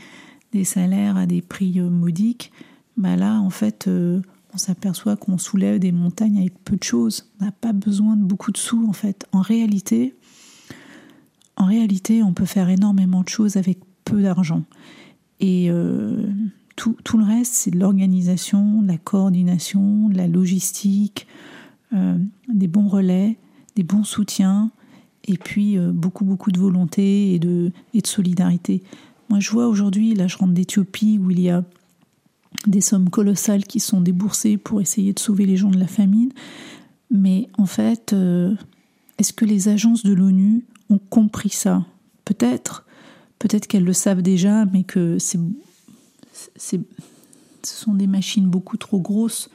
[0.53, 2.51] des salaires à des prix euh, modiques.
[2.97, 7.31] Bah là, en fait, on s'aperçoit qu'on soulève des montagnes avec peu de choses.
[7.41, 9.27] On n'a pas besoin de beaucoup de sous, en fait.
[9.33, 10.15] En réalité,
[11.57, 14.65] en réalité, on peut faire énormément de choses avec peu d'argent.
[15.39, 15.71] Et
[17.05, 21.27] tout, le reste, c'est de l'organisation, de la coordination, de la logistique,
[21.93, 22.17] euh,
[22.49, 23.37] des bons relais,
[23.77, 24.71] des bons soutiens,
[25.27, 27.71] et puis euh, beaucoup, beaucoup de volonté et de,
[28.05, 28.83] solidarité.
[29.29, 31.65] Moi, je vois aujourd'hui, là, je rentre d'Éthiopie, où il y a
[32.67, 36.31] des sommes colossales qui sont déboursées pour essayer de sauver les gens de la famine.
[37.11, 38.55] Mais en fait, euh,
[39.19, 41.85] est-ce que les agences de l'ONU ont compris ça?
[42.25, 42.87] Peut-être,
[43.39, 45.39] peut-être qu'elles le savent déjà, mais que c'est
[46.61, 46.77] ce
[47.63, 49.51] sont des machines beaucoup trop grosses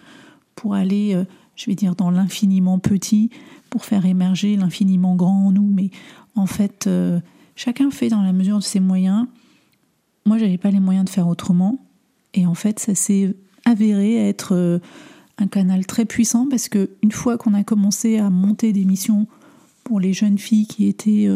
[0.55, 3.29] pour aller, euh, je vais dire, dans l'infiniment petit,
[3.69, 5.69] pour faire émerger l'infiniment grand en nous.
[5.69, 5.89] Mais
[6.35, 7.19] en fait, euh,
[7.55, 9.27] chacun fait dans la mesure de ses moyens.
[10.25, 11.79] Moi, j'avais pas les moyens de faire autrement.
[12.33, 14.79] Et en fait, ça s'est avéré être euh,
[15.37, 19.27] un canal très puissant parce que une fois qu'on a commencé à monter des missions
[19.83, 21.29] pour les jeunes filles qui étaient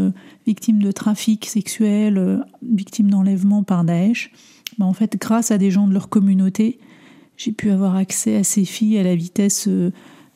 [0.47, 4.31] victimes de trafic sexuel, victimes d'enlèvement par Daesh,
[4.79, 6.79] bah, en fait, grâce à des gens de leur communauté,
[7.35, 9.91] j'ai pu avoir accès à ces filles à la vitesse euh,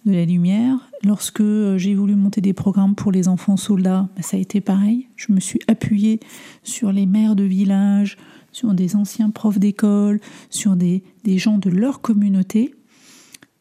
[0.05, 0.89] de la lumière.
[1.03, 4.59] Lorsque euh, j'ai voulu monter des programmes pour les enfants soldats, bah, ça a été
[4.59, 5.07] pareil.
[5.15, 6.19] Je me suis appuyée
[6.63, 8.17] sur les maires de village,
[8.51, 12.75] sur des anciens profs d'école, sur des, des gens de leur communauté.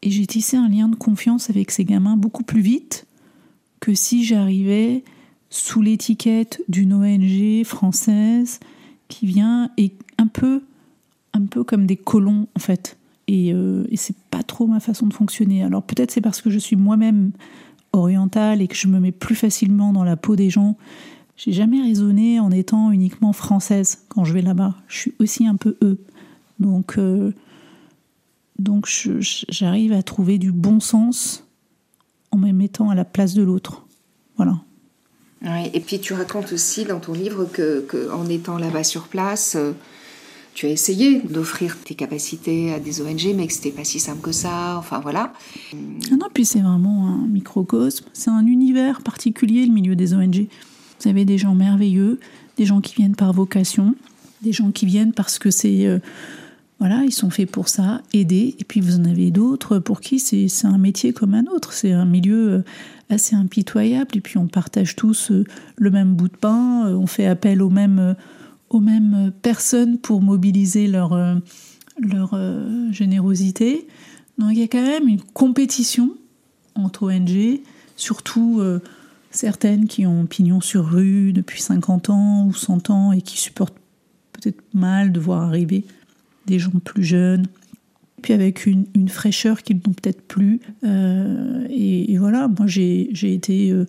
[0.02, 3.06] Et j'ai tissé un lien de confiance avec ces gamins beaucoup plus vite
[3.78, 5.04] que si j'arrivais
[5.48, 8.58] sous l'étiquette d'une ONG française
[9.08, 10.62] qui vient et un peu,
[11.32, 12.96] un peu comme des colons en fait.
[13.28, 15.62] Et, euh, et c'est pas trop ma façon de fonctionner.
[15.62, 17.32] Alors peut-être c'est parce que je suis moi-même
[17.92, 20.76] orientale et que je me mets plus facilement dans la peau des gens.
[21.36, 24.74] J'ai jamais raisonné en étant uniquement française quand je vais là-bas.
[24.88, 25.98] Je suis aussi un peu eux.
[26.58, 27.32] Donc euh,
[28.58, 28.88] donc
[29.48, 31.44] j'arrive à trouver du bon sens
[32.30, 33.84] en me mettant à la place de l'autre.
[34.36, 34.58] Voilà.
[35.72, 39.72] et puis tu racontes aussi dans ton livre que, en étant là-bas sur place, euh,
[40.54, 44.20] tu as essayé d'offrir tes capacités à des ONG, mais que c'était pas si simple
[44.20, 44.76] que ça.
[44.78, 45.32] Enfin voilà.
[45.72, 48.06] Ah non, puis c'est vraiment un microcosme.
[48.12, 50.46] C'est un univers particulier, le milieu des ONG.
[51.00, 52.20] Vous avez des gens merveilleux,
[52.56, 53.94] des gens qui viennent par vocation,
[54.42, 55.98] des gens qui viennent parce que c'est euh,
[56.78, 58.54] voilà, ils sont faits pour ça, aider.
[58.58, 61.72] Et puis vous en avez d'autres pour qui c'est un métier comme un autre.
[61.72, 62.64] C'est un milieu euh,
[63.08, 64.16] assez impitoyable.
[64.16, 65.44] Et puis on partage tous euh,
[65.76, 66.88] le même bout de pain.
[66.88, 68.16] On fait appel aux mêmes,
[68.74, 71.14] aux mêmes personnes pour mobiliser leur,
[71.98, 72.38] leur
[72.92, 73.86] générosité.
[74.38, 76.14] Donc il y a quand même une compétition
[76.74, 77.60] entre ONG,
[77.96, 78.62] surtout
[79.30, 83.78] certaines qui ont pignon sur rue depuis 50 ans ou 100 ans et qui supportent
[84.32, 85.84] peut-être mal de voir arriver
[86.46, 87.46] des gens plus jeunes,
[88.22, 90.60] puis avec une, fraîcheur qu'ils n'ont peut-être plus.
[90.84, 93.70] Euh, et, voilà, moi j'ai été.
[93.70, 93.86] Euh,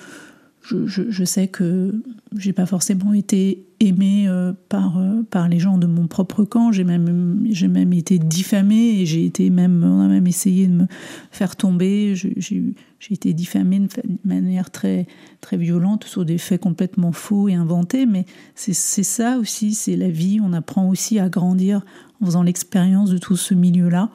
[0.64, 1.94] je, sais que
[2.38, 4.98] j'ai pas forcément été aimée euh, par,
[5.30, 6.72] par les gens de mon propre camp.
[6.72, 10.74] J'ai même, j'ai même été diffamée et j'ai été même, on a même essayé de
[10.74, 10.86] me
[11.32, 12.16] faire tomber.
[12.16, 12.74] J'ai
[13.12, 13.90] été diffamée de
[14.24, 15.08] manière très,
[15.42, 18.06] très violente sur des faits complètement faux et inventés.
[18.06, 20.40] Mais c'est ça aussi, c'est la vie.
[20.42, 21.82] On apprend aussi à grandir
[22.22, 24.10] en faisant l'expérience de tout ce milieu-là.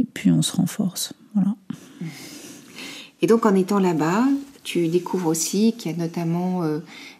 [0.00, 1.12] Et puis on se renforce.
[1.34, 1.54] Voilà.
[3.22, 4.24] Et donc en étant là-bas,
[4.64, 6.78] tu découvres aussi qu'il y a notamment euh,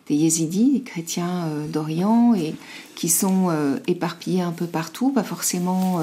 [0.08, 2.54] des yézidis, des chrétiens euh, d'Orient, et
[2.94, 6.00] qui sont euh, éparpillés un peu partout, pas forcément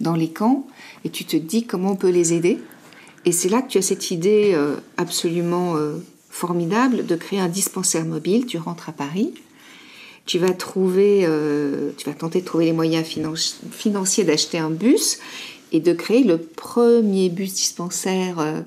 [0.00, 0.66] dans les camps.
[1.04, 2.58] Et tu te dis comment on peut les aider.
[3.24, 4.56] Et c'est là que tu as cette idée
[4.98, 5.76] absolument
[6.28, 8.44] formidable de créer un dispensaire mobile.
[8.46, 9.32] Tu rentres à Paris
[10.26, 11.28] tu vas trouver,
[11.98, 13.06] tu vas tenter de trouver les moyens
[13.70, 15.18] financiers d'acheter un bus
[15.70, 18.64] et de créer le premier bus dispensaire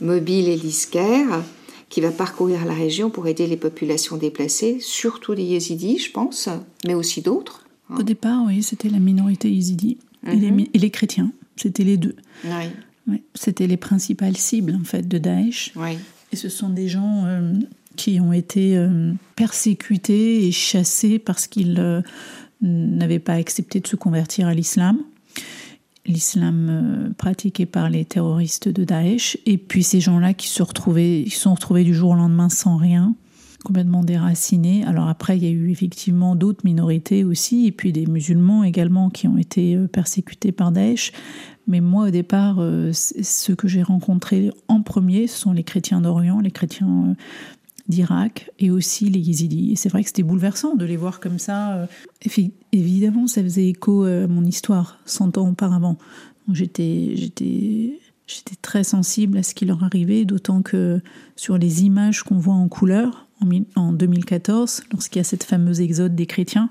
[0.00, 1.42] mobile et liscaire
[1.88, 6.48] qui va parcourir la région pour aider les populations déplacées, surtout les yézidis, je pense,
[6.86, 7.64] mais aussi d'autres.
[7.90, 7.96] Hein.
[8.00, 10.66] Au départ, oui, c'était la minorité yézidi et, les, mhm.
[10.74, 12.16] et, les, chrétiens, c'était les deux.
[12.44, 13.22] Oui.
[13.34, 15.72] c'était les principales cibles en fait de Daesh.
[15.76, 15.98] Oui.
[16.32, 17.54] Et ce sont des gens euh,
[17.96, 22.02] qui ont été euh, persécutés et chassés parce qu'ils euh,
[22.60, 24.98] n'avaient pas accepté de se convertir à l'islam.
[26.08, 29.38] L'islam euh, pratiqué par les terroristes de Daesh.
[29.46, 32.76] Et puis ces gens-là qui se retrouvaient, ils sont retrouvés du jour au lendemain sans
[32.76, 33.14] rien,
[33.64, 34.84] complètement déracinés.
[34.84, 39.10] Alors après, il y a eu effectivement d'autres minorités aussi, et puis des musulmans également
[39.10, 41.12] qui ont été persécutés par Daesh.
[41.66, 42.56] Mais moi, au départ,
[42.92, 47.14] ceux que j'ai rencontrés en premier, ce sont les chrétiens d'Orient, les chrétiens
[47.88, 49.72] d'Irak et aussi les Yézidis.
[49.72, 51.74] Et c'est vrai que c'était bouleversant de les voir comme ça.
[51.74, 51.86] Euh,
[52.72, 55.96] évidemment, ça faisait écho à mon histoire 100 ans auparavant.
[56.52, 61.00] J'étais, j'étais, j'étais très sensible à ce qui leur arrivait, d'autant que
[61.36, 63.26] sur les images qu'on voit en couleur
[63.76, 66.70] en, 2014, lorsqu'il y a cette fameuse exode des chrétiens,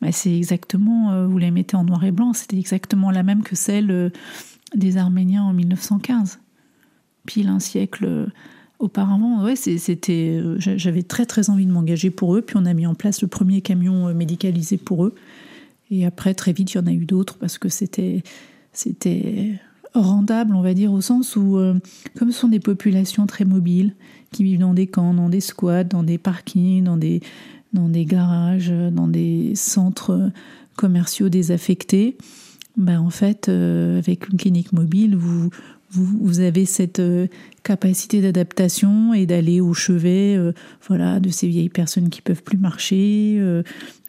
[0.00, 3.42] bah, c'est exactement, euh, vous les mettez en noir et blanc, c'était exactement la même
[3.42, 4.10] que celle euh,
[4.74, 6.40] des Arméniens en 1915,
[7.26, 8.28] pile un siècle
[8.80, 12.42] Auparavant, ouais, c'était, euh, j'avais très très envie de m'engager pour eux.
[12.42, 15.14] Puis on a mis en place le premier camion euh, médicalisé pour eux.
[15.90, 18.24] Et après, très vite, il y en a eu d'autres parce que c'était,
[18.72, 19.60] c'était
[19.94, 21.74] rendable, on va dire, au sens où, euh,
[22.16, 23.94] comme ce sont des populations très mobiles,
[24.32, 27.20] qui vivent dans des camps, dans des squats, dans des parkings, dans des,
[27.72, 30.32] dans des garages, dans des centres
[30.74, 32.16] commerciaux désaffectés,
[32.76, 35.50] ben en fait, avec une clinique mobile, vous,
[35.94, 37.26] vous, avez cette euh,
[37.62, 40.52] capacité d'adaptation et d'aller au chevet euh,
[40.86, 43.62] voilà, de ces vieilles personnes qui peuvent plus marcher, euh,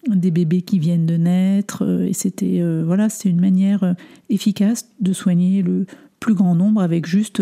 [0.07, 1.83] des bébés qui viennent de naître.
[2.07, 3.95] et c'était voilà, c'était une manière
[4.29, 5.87] efficace de soigner le
[6.19, 7.41] plus grand nombre avec juste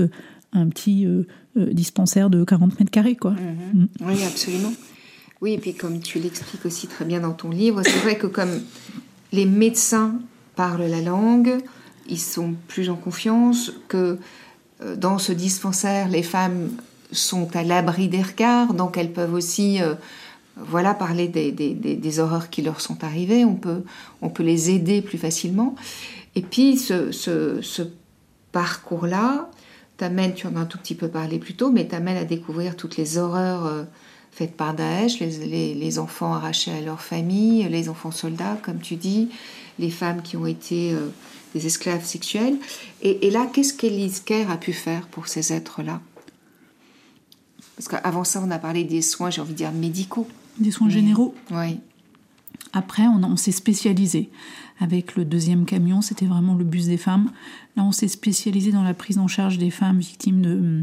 [0.53, 1.06] un petit
[1.58, 3.17] dispensaire de 40 mètres carrés.
[3.17, 3.32] Quoi.
[3.32, 3.82] Mhm.
[3.82, 3.88] Mm.
[4.08, 4.71] Oui, absolument.
[5.41, 8.27] Oui, et puis comme tu l'expliques aussi très bien dans ton livre, c'est vrai que
[8.27, 8.62] comme
[9.34, 10.21] les médecins
[10.56, 11.58] parlent la langue,
[12.08, 14.18] ils sont plus en confiance, que
[14.82, 16.72] euh, dans ce dispensaire, les femmes
[17.12, 19.94] sont à l'abri des regards, donc elles peuvent aussi euh,
[20.58, 23.84] voilà, parler des, horreurs qui leur sont arrivées, on peut,
[24.22, 25.76] on peut les aider plus facilement.
[26.36, 27.88] Et puis ce,
[28.52, 29.50] parcours-là
[29.98, 32.76] t'amène, tu en as un tout petit peu parlé plus tôt, mais t'amène à découvrir
[32.76, 33.84] toutes les horreurs euh,
[34.32, 39.30] faites par Daesh, les, enfants arrachés à leur famille, les enfants soldats, comme tu dis,
[39.80, 40.96] les femmes qui ont été
[41.54, 42.58] des esclaves sexuels.
[43.02, 46.02] Et, là, qu'est-ce qu'Elise Kerr a pu faire pour ces êtres-là?
[47.76, 50.28] Parce qu'avant ça, on a parlé des soins, j'ai envie de dire, médicaux.
[50.60, 51.80] Des soins généraux Oui.
[52.72, 54.30] Après, on, s'est spécialisé.
[54.80, 57.32] Avec le deuxième camion, c'était vraiment le bus des femmes.
[57.76, 60.82] Là, on s'est spécialisé dans la prise en charge des femmes victimes de,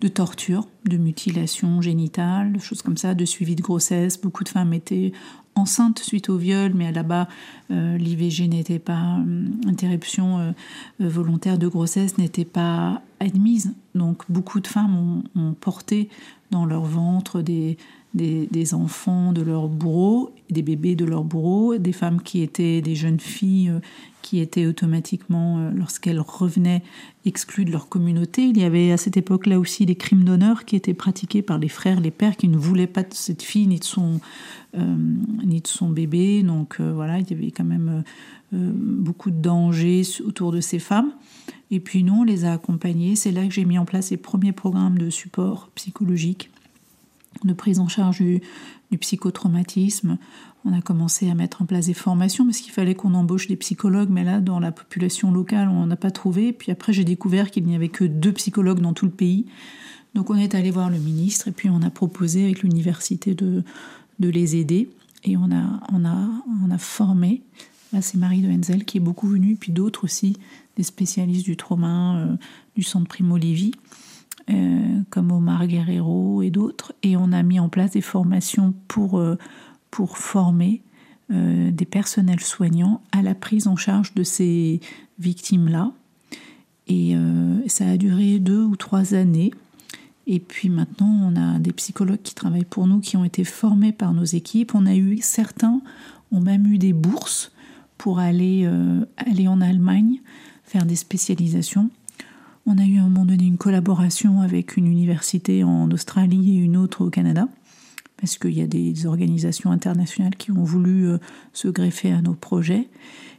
[0.00, 4.20] de torture, de mutilation génitale, de choses comme ça, de suivi de grossesse.
[4.20, 5.12] Beaucoup de femmes étaient
[5.54, 7.28] enceintes suite au viol, mais là-bas,
[7.70, 10.52] euh, l'IVG n'était pas, euh, interruption euh,
[10.98, 13.74] volontaire de grossesse n'était pas admise.
[13.94, 16.08] Donc beaucoup de femmes ont porté
[16.50, 17.76] dans leur ventre des,
[18.14, 22.94] des, enfants de leur bourreau, des bébés de leur bourreau, des femmes qui étaient des
[22.94, 23.80] jeunes filles euh,
[24.20, 26.82] qui étaient automatiquement, euh, lorsqu'elles revenaient,
[27.24, 28.44] exclues de leur communauté.
[28.44, 31.68] Il y avait à cette époque-là aussi des crimes d'honneur qui étaient pratiqués par les
[31.68, 34.20] frères, les pères qui ne voulaient pas de cette fille ni de son,
[34.76, 34.96] euh,
[35.44, 36.42] ni de son bébé.
[36.42, 38.04] Donc voilà, il y avait quand même
[38.52, 41.12] beaucoup de dangers autour de ces femmes.
[41.70, 43.16] Et puis nous, on les a accompagnées.
[43.16, 46.50] C'est là que j'ai mis en place les premiers programmes de support psychologique
[47.46, 48.40] de prise en charge du,
[49.00, 50.18] psychotraumatisme.
[50.66, 53.56] On a commencé à mettre en place des formations parce qu'il fallait qu'on embauche des
[53.56, 56.52] psychologues, mais là, dans la population locale, on n'en a pas trouvé.
[56.52, 59.46] Puis après, j'ai découvert qu'il n'y avait que deux psychologues dans tout le pays.
[60.14, 63.64] Donc on est allé voir le ministre et puis on a proposé avec l'université de,
[64.18, 64.90] de les aider.
[65.24, 66.28] Et on a, on a,
[66.62, 67.42] on a formé,
[68.00, 70.36] c'est Marie de Henzel qui est beaucoup venue, puis d'autres aussi,
[70.76, 72.36] des spécialistes du trauma, euh,
[72.76, 73.72] du centre Primo Levi.
[74.50, 79.18] Euh, comme Omar Guerrero et d'autres, et on a mis en place des formations pour,
[79.18, 79.36] euh,
[79.90, 80.82] pour former
[81.30, 84.80] euh, des personnels soignants à la prise en charge de ces
[85.18, 85.92] victimes-là.
[86.88, 87.14] Et
[87.68, 89.52] ça a duré deux ou trois années.
[90.26, 93.92] Et puis maintenant, on a des psychologues qui travaillent pour nous, qui ont été formés
[93.92, 94.74] par nos équipes.
[94.74, 95.80] On a eu certains
[96.32, 97.52] ont même eu des bourses
[97.96, 98.68] pour aller,
[99.16, 100.20] aller en Allemagne
[100.64, 101.88] faire des spécialisations.
[102.64, 106.60] On a eu à un moment donné une collaboration avec une université en Australie et
[106.60, 107.48] une autre au Canada,
[108.18, 111.18] parce qu'il y a des organisations internationales qui ont voulu euh,
[111.52, 112.88] se greffer à nos projets.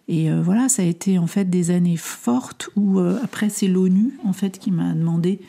[0.09, 3.69] Et euh, voilà, ça a été en fait des années fortes où euh, après c'est
[3.69, 5.39] l'ONU en fait qui m'a demandé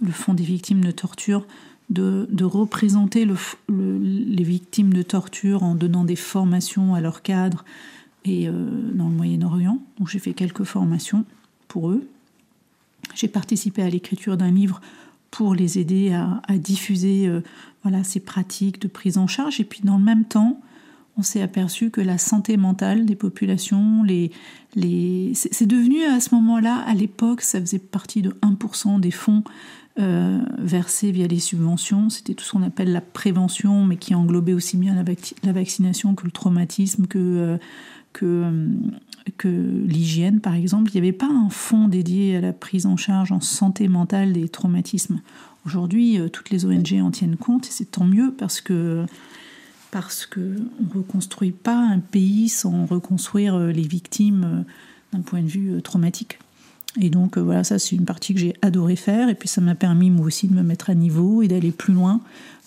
[0.00, 1.46] le Fonds des victimes de torture
[1.90, 3.26] de, représenter
[3.68, 7.64] les victimes de torture en donnant des formations à leurs cadres
[8.24, 9.78] et dans le Moyen-Orient.
[9.98, 11.24] Donc j'ai fait quelques formations
[11.68, 12.06] pour eux.
[13.14, 14.80] J'ai participé à l'écriture d'un livre
[15.30, 17.40] pour les aider à, diffuser euh,
[17.82, 19.60] voilà, ces pratiques de prise en charge.
[19.60, 20.60] Et puis dans le même temps,
[21.18, 24.30] on s'est aperçu que la santé mentale des populations, les,
[24.74, 25.32] les...
[25.34, 29.42] c'est devenu à ce moment-là, à l'époque, ça faisait partie de 1% des fonds
[29.98, 32.10] euh, versés via les subventions.
[32.10, 36.26] C'était tout ce qu'on appelle la prévention, mais qui englobait aussi bien la, vaccination que
[36.26, 37.56] le traumatisme, que, euh,
[38.12, 38.68] que,
[39.32, 39.48] que
[39.86, 40.90] l'hygiène, par exemple.
[40.90, 44.32] Il n'y avait pas un fonds dédié à la prise en charge en santé mentale
[44.32, 45.20] des traumatismes.
[45.66, 49.04] Aujourd'hui, euh, toutes les ONG en tiennent compte et c'est tant mieux parce que
[49.90, 54.62] parce que on reconstruit pas un pays sans reconstruire euh, les victimes euh,
[55.12, 56.38] d'un point de vue traumatique.
[57.00, 59.74] Et donc voilà, ça c'est une partie que j'ai adoré faire et puis ça m'a
[59.74, 62.20] permis moi aussi de me mettre à niveau et d'aller plus loin.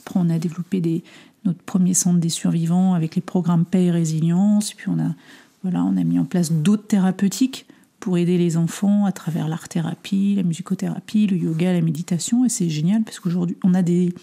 [0.06, 1.04] Après on a développé
[1.46, 5.16] notre premier centre des survivants avec les programmes paix et résilience, et puis on a
[5.64, 7.66] voilà, on a mis en place d'autres thérapeutiques
[8.00, 12.46] pour aider les enfants à travers l'art-thérapie, la musicothérapie, le yoga, la méditation.
[12.46, 14.14] Et c'est génial parce qu'aujourd'hui, on a des,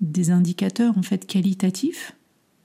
[0.00, 2.14] des indicateurs en fait qualitatifs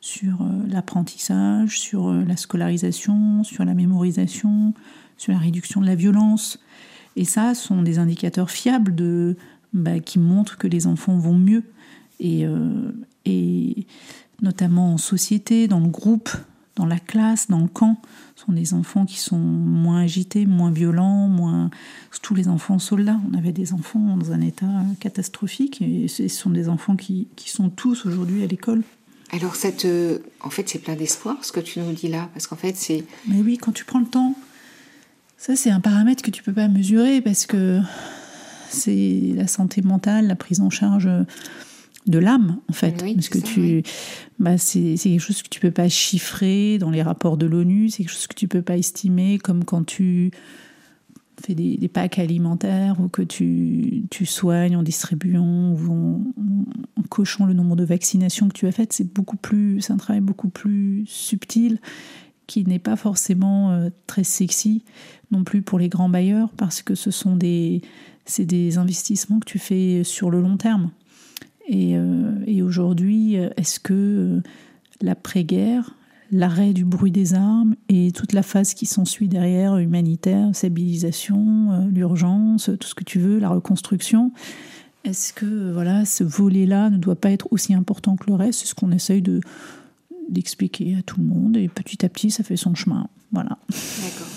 [0.02, 4.74] sur euh, l'apprentissage, sur euh, la scolarisation, sur la mémorisation,
[5.18, 6.60] sur la réduction de la violence.
[7.16, 9.38] Et ça, sont des indicateurs fiables de,
[9.72, 11.64] bah, qui montrent que les enfants vont mieux.
[12.20, 12.92] Et, euh,
[13.24, 13.88] et
[14.42, 16.30] notamment en société, dans le groupe,
[16.76, 18.02] dans la classe, dans le camp,
[18.36, 21.70] sont des enfants qui sont moins agités, moins violents, moins.
[22.22, 23.20] Tous les enfants soldats.
[23.30, 24.66] On avait des enfants dans un état
[25.00, 28.84] catastrophique et ce sont des enfants qui, qui sont tous aujourd'hui à l'école.
[29.32, 32.48] Alors, cette, euh, en fait, c'est plein d'espoir ce que tu nous dis là, parce
[32.48, 33.04] qu'en fait, c'est.
[33.28, 34.36] Mais oui, quand tu prends le temps,
[35.38, 37.80] ça, c'est un paramètre que tu peux pas mesurer parce que
[38.70, 41.10] c'est la santé mentale, la prise en charge
[42.08, 43.04] de l'âme, en fait.
[43.16, 43.84] parce que tu,
[44.40, 48.04] bah, c'est quelque chose que tu peux pas chiffrer dans les rapports de l'ONU, c'est
[48.04, 50.32] quelque chose que tu peux pas estimer, comme quand tu.
[51.42, 56.22] fais des, packs alimentaires ou que tu, tu soignes en distribuant ou en,
[57.10, 60.22] cochant le nombre de vaccinations que tu as faites, c'est beaucoup plus, c'est un travail
[60.22, 61.80] beaucoup plus subtil
[62.48, 64.84] qui n'est pas forcément euh, très sexy
[65.32, 67.82] non plus pour les grands bailleurs parce que ce sont des,
[68.26, 70.92] c'est des investissements que tu fais sur le long terme.
[71.68, 74.42] Et, euh, et aujourd'hui, est-ce que euh,
[75.02, 75.96] l'après-guerre,
[76.32, 81.90] l'arrêt du bruit des armes et toute la phase qui s'ensuit derrière, humanitaire, stabilisation, euh,
[81.90, 84.32] l'urgence, tout ce que tu veux, la reconstruction.
[85.06, 88.62] Est-ce que voilà, ce volet-là ne doit pas être aussi important que le reste?
[88.62, 89.42] C'est ce qu'on essaye de
[90.30, 93.08] d'expliquer à tout le monde et petit à petit, ça fait son chemin.
[93.34, 93.58] Voilà.
[93.70, 94.28] D'accord.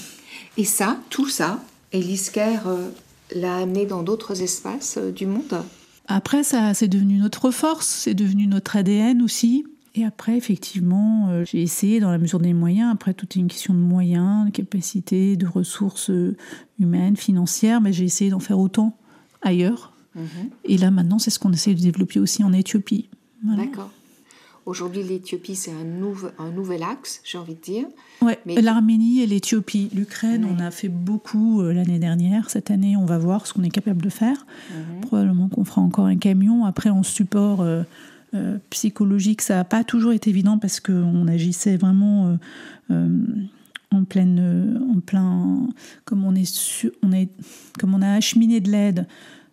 [0.57, 1.62] Et ça, tout ça,
[1.93, 2.91] Elise Kerr euh,
[3.35, 5.62] l'a amené dans d'autres espaces euh, du monde?
[6.09, 9.65] Après, ça, c'est devenu notre force, c'est devenu notre ADN aussi.
[9.95, 13.49] Et après, effectivement, euh, j'ai essayé dans la mesure des moyens, après tout est une
[13.49, 16.37] question de moyens, de capacité, de ressources euh,
[16.79, 18.99] humaines, financières, mais j'ai essayé d'en faire autant
[19.41, 19.95] ailleurs.
[20.15, 20.51] Mhm.
[20.65, 23.09] Et là, maintenant, c'est ce qu'on essaie de développer aussi en Éthiopie.
[23.43, 23.91] D'accord.
[24.67, 27.87] Aujourd'hui, l'Éthiopie, c'est un, un, nouvel axe, j'ai envie de dire.
[28.21, 29.91] Ouais, l'Arménie et l'Éthiopie.
[29.95, 32.51] L'Ukraine, on a fait beaucoup euh, l'année dernière.
[32.51, 34.45] Cette année, on va voir ce qu'on est capable de faire.
[34.71, 35.01] Mhm.
[35.03, 36.64] Probablement qu'on fera encore un camion.
[36.64, 37.64] Après, on support
[38.37, 42.37] euh, psychologique, ça n'a pas toujours été évident parce qu'on agissait vraiment euh,
[42.91, 43.25] euh,
[43.93, 45.69] en pleine, en plein,
[46.05, 47.31] comme on est, on est,
[47.79, 49.07] comme on a acheminé de l'aide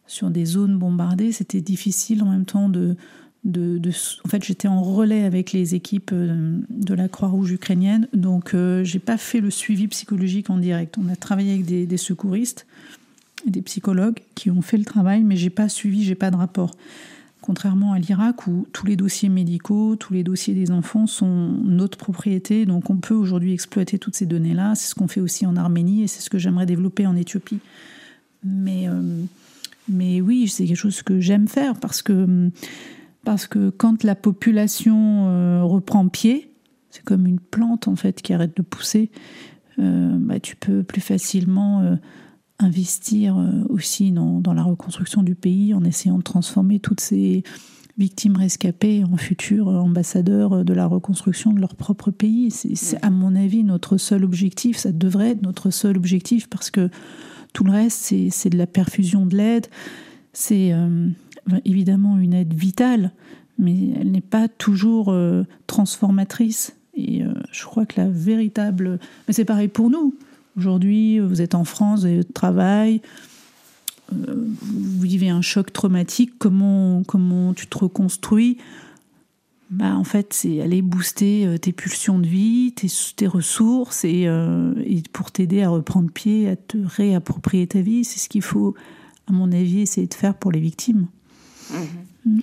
[0.08, 2.98] sur des zones bombardées, c'était difficile en même temps de,
[3.46, 9.18] en fait, j'étais en relais avec les équipes de la Croix-Rouge ukrainienne, donc j'ai pas
[9.18, 10.96] fait le suivi psychologique en direct.
[10.98, 12.66] On a travaillé avec des, des secouristes,
[13.46, 16.72] des psychologues qui ont fait le travail, mais j'ai pas suivi, j'ai pas de rapport.
[17.42, 21.98] Contrairement à l'Irak où tous les dossiers médicaux, tous les dossiers des enfants sont notre
[21.98, 24.76] propriété, donc on peut aujourd'hui exploiter toutes ces données-là.
[24.76, 27.60] C'est ce qu'on fait aussi en Arménie et c'est ce que j'aimerais développer en Éthiopie.
[28.46, 29.24] Mais, euh,
[29.90, 32.50] mais oui, c'est quelque chose que j'aime faire parce que,
[33.24, 36.50] parce que quand la population euh, reprend pied,
[36.90, 39.12] c'est comme une plante en fait qui arrête de pousser,
[39.80, 41.98] euh, bah, tu peux plus facilement
[42.60, 47.44] investir euh, aussi dans, la reconstruction du pays en essayant de transformer toutes ces
[47.98, 52.50] victimes rescapées en futurs ambassadeurs de la reconstruction de leur propre pays.
[52.50, 56.90] C'est à mon avis notre seul objectif, ça devrait être notre seul objectif parce que
[57.54, 59.68] tout le reste c'est de la perfusion de l'aide,
[60.34, 60.74] c'est
[61.66, 63.12] évidemment une aide vitale,
[63.58, 66.76] mais elle n'est pas toujours euh, transformatrice.
[66.96, 69.00] Et je crois que la véritable...
[69.28, 70.14] Mais c'est pareil pour nous.
[70.56, 73.02] Aujourd'hui, vous êtes en France, vous avez votre travail,
[74.12, 78.58] euh, vous vivez un choc traumatique, comment, comment tu te reconstruis?
[79.70, 85.02] Bah, En fait, c'est aller booster euh, tes pulsions de vie, tes, ressources, euh, et
[85.12, 88.04] pour t'aider à reprendre pied, à te réapproprier ta vie.
[88.04, 88.76] C'est ce qu'il faut,
[89.28, 91.08] à mon avis, essayer de faire pour les victimes.
[92.26, 92.40] Mmh.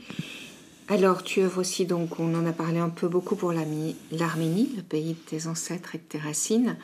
[0.89, 4.83] Alors, tu œuvres aussi, donc, on en a parlé un peu beaucoup pour l'Arménie, le
[4.83, 6.77] pays de tes ancêtres et de tes racines.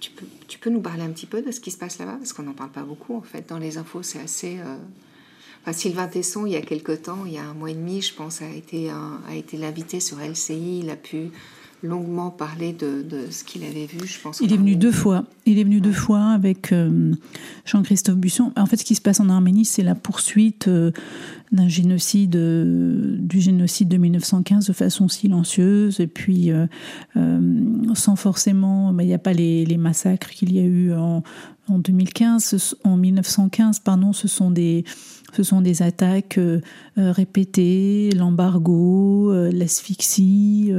[0.00, 2.16] Tu peux, tu peux nous parler un petit peu de ce qui se passe là-bas?
[2.16, 3.48] Parce qu'on n'en parle pas beaucoup, en fait.
[3.48, 4.58] Dans les infos, c'est assez...
[4.58, 4.76] Euh,
[5.72, 8.14] Sylvain Tesson, il y a quelque temps, il y a un mois et demi, je
[8.14, 10.80] pense, a été, a été l'invité sur LCI.
[10.80, 11.30] Il a pu
[11.82, 14.40] longuement parler de, de ce qu'il avait vu, je pense.
[14.40, 15.24] Il est venu deux fois.
[15.46, 17.14] Il est venu deux fois avec euh,
[17.64, 18.52] Jean-Christophe Busson.
[18.56, 20.92] En fait, ce qui se passe en Arménie, c'est la poursuite euh,
[21.50, 26.50] d'un génocide, euh, du génocide de 1915 de façon silencieuse, et puis
[27.94, 31.22] sans forcément, il n'y a pas les, les massacres qu'il y a eu en,
[31.68, 34.84] en 2015, en 1915, pardon, ce sont des
[35.32, 36.40] ce sont des attaques
[36.96, 40.72] répétées, l'embargo, l'asphyxie,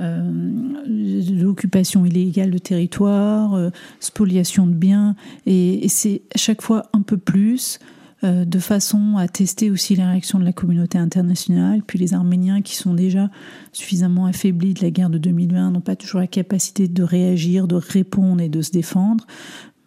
[0.00, 3.70] l'occupation illégale de territoire,
[4.00, 5.14] spoliation de biens,
[5.46, 7.78] et, c'est à chaque fois un peu plus,
[8.22, 11.80] de façon à tester aussi la réaction de la communauté internationale.
[11.86, 13.30] Puis les Arméniens qui sont déjà
[13.72, 17.76] suffisamment affaiblis de la guerre de 2020 n'ont pas toujours la capacité de réagir, de
[17.76, 19.26] répondre et de se défendre.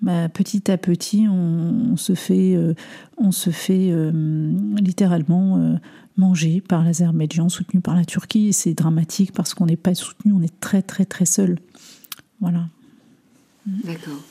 [0.03, 2.57] Bah, petit à petit, on, se fait,
[3.17, 5.75] on se fait euh, euh, littéralement euh,
[6.17, 8.51] manger par l'Azerbaïdjan, soutenu par la Turquie.
[8.51, 11.57] C'est dramatique parce qu'on n'est pas soutenu, on est très très très seul.
[12.41, 12.67] Voilà.
[13.65, 14.21] D'accord.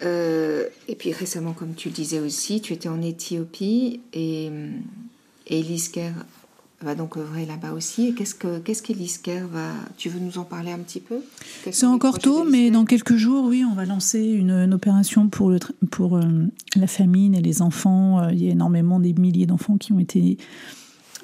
[0.00, 4.46] et puis récemment, comme tu le disais aussi, tu étais en Éthiopie et,
[5.46, 5.92] et Elise
[6.82, 8.08] va donc œuvrer là-bas aussi.
[8.08, 8.82] Et qu'est-ce que qu'est-ce
[9.46, 11.16] va Tu veux nous en parler un petit peu?
[11.70, 15.58] C'est encore tôt, mais dans quelques jours, oui, on va lancer une, opération pour le
[15.90, 16.22] pour euh,
[16.74, 18.20] la famine et les enfants.
[18.20, 20.36] Euh, il y a énormément des milliers d'enfants qui ont été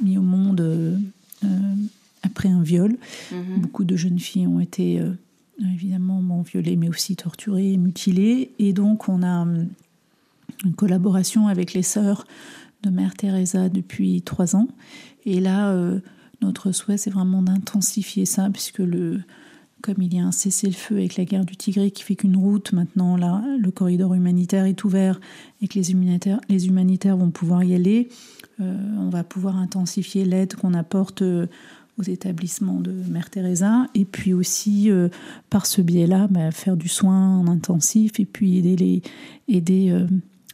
[0.03, 0.97] mis au monde euh,
[2.23, 2.97] après un viol.
[3.31, 3.61] Mhm.
[3.61, 5.03] Beaucoup de jeunes filles ont été
[5.61, 8.53] évidemment violées, mais aussi torturées, mutilées.
[8.59, 9.47] Et donc on a
[10.65, 12.27] une collaboration avec les sœurs
[12.83, 14.69] de Mère Teresa depuis trois ans.
[15.25, 15.75] Et là,
[16.41, 19.21] notre souhait, c'est vraiment d'intensifier ça, puisque le,
[19.83, 22.73] comme il y a un cessez-le-feu avec la guerre du Tigré qui fait qu'une route,
[22.73, 25.21] maintenant là, le corridor humanitaire est ouvert
[25.61, 28.09] et que les humanitaires, les humanitaires vont pouvoir y aller,
[28.61, 31.47] euh, on va pouvoir intensifier l'aide qu'on apporte euh,
[31.99, 35.09] aux établissements de Mère Teresa et puis aussi euh,
[35.51, 39.03] par ce biais-là bah, faire du soin en intensif et puis aider les
[39.49, 40.07] aider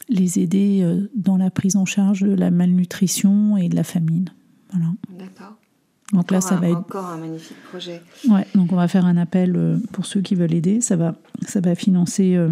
[0.09, 0.83] les aider
[1.15, 4.29] dans la prise en charge de la malnutrition et de la famine.
[4.71, 4.87] Voilà.
[5.17, 5.55] D'accord.
[6.13, 8.01] Donc là, ça va être encore un magnifique projet.
[8.27, 10.81] Ouais, donc on va faire un appel euh, pour ceux qui veulent aider.
[10.81, 11.15] Ça va,
[11.47, 12.49] ça va financer euh,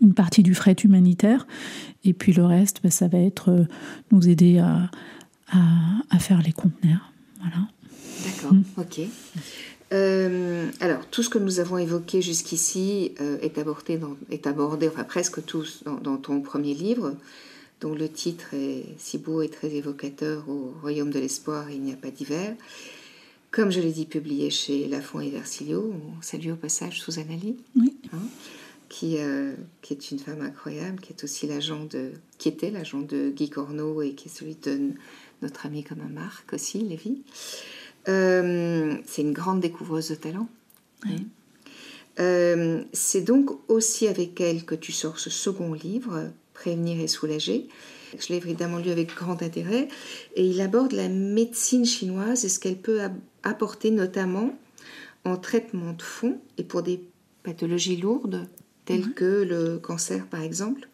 [0.00, 1.46] une partie du fret humanitaire,
[2.04, 3.64] et puis le reste, bah, ça va être euh,
[4.10, 4.90] nous aider à,
[5.52, 7.12] à, faire les conteneurs.
[7.40, 7.68] Voilà.
[8.24, 8.62] D'accord, mm.
[8.78, 9.00] ok.
[9.90, 15.44] Alors, tout ce que nous avons évoqué jusqu'ici est, abordé dans, est abordé, enfin presque
[15.44, 17.14] tous, dans, dans ton premier livre
[17.80, 21.92] dont le titre est si beau et très évocateur au royaume de l'espoir, il n'y
[21.92, 22.54] a pas d'hiver.
[23.50, 27.56] Comme je l'ai dit, publié chez Lafont et Versilio, on salue au passage Suzanne Ali,
[28.12, 28.18] hein,
[28.88, 33.00] qui, euh, qui est une femme incroyable, qui est aussi l'agent de, qui était l'agent
[33.00, 34.90] de Guy Corneau et qui est celui de
[35.42, 37.22] notre ami comme un Marc aussi, Lévi.
[38.08, 40.48] Euh, c'est une grande découvreuse de talent.
[42.18, 47.68] Euh, c'est donc aussi avec elle que tu sors ce second livre, prévenir et soulager.
[48.18, 49.88] Je l'ai évidemment lu avec grand intérêt
[50.34, 53.00] et il aborde la médecine chinoise et ce qu'elle peut
[53.42, 54.56] apporter notamment
[55.24, 57.02] en traitement de fond et pour des
[57.42, 58.48] pathologies lourdes
[58.84, 60.88] telles que le cancer par exemple.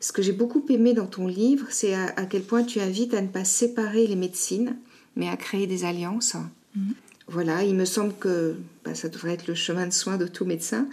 [0.00, 3.22] Ce que j'ai beaucoup aimé dans ton livre, c'est à, quel point tu invites à
[3.22, 4.76] ne pas séparer les médecines,
[5.16, 6.36] mais à créer des alliances.
[6.76, 6.94] Mhm.
[7.28, 10.44] Voilà, il me semble que bah, ça devrait être le chemin de soin de tout
[10.44, 10.88] médecin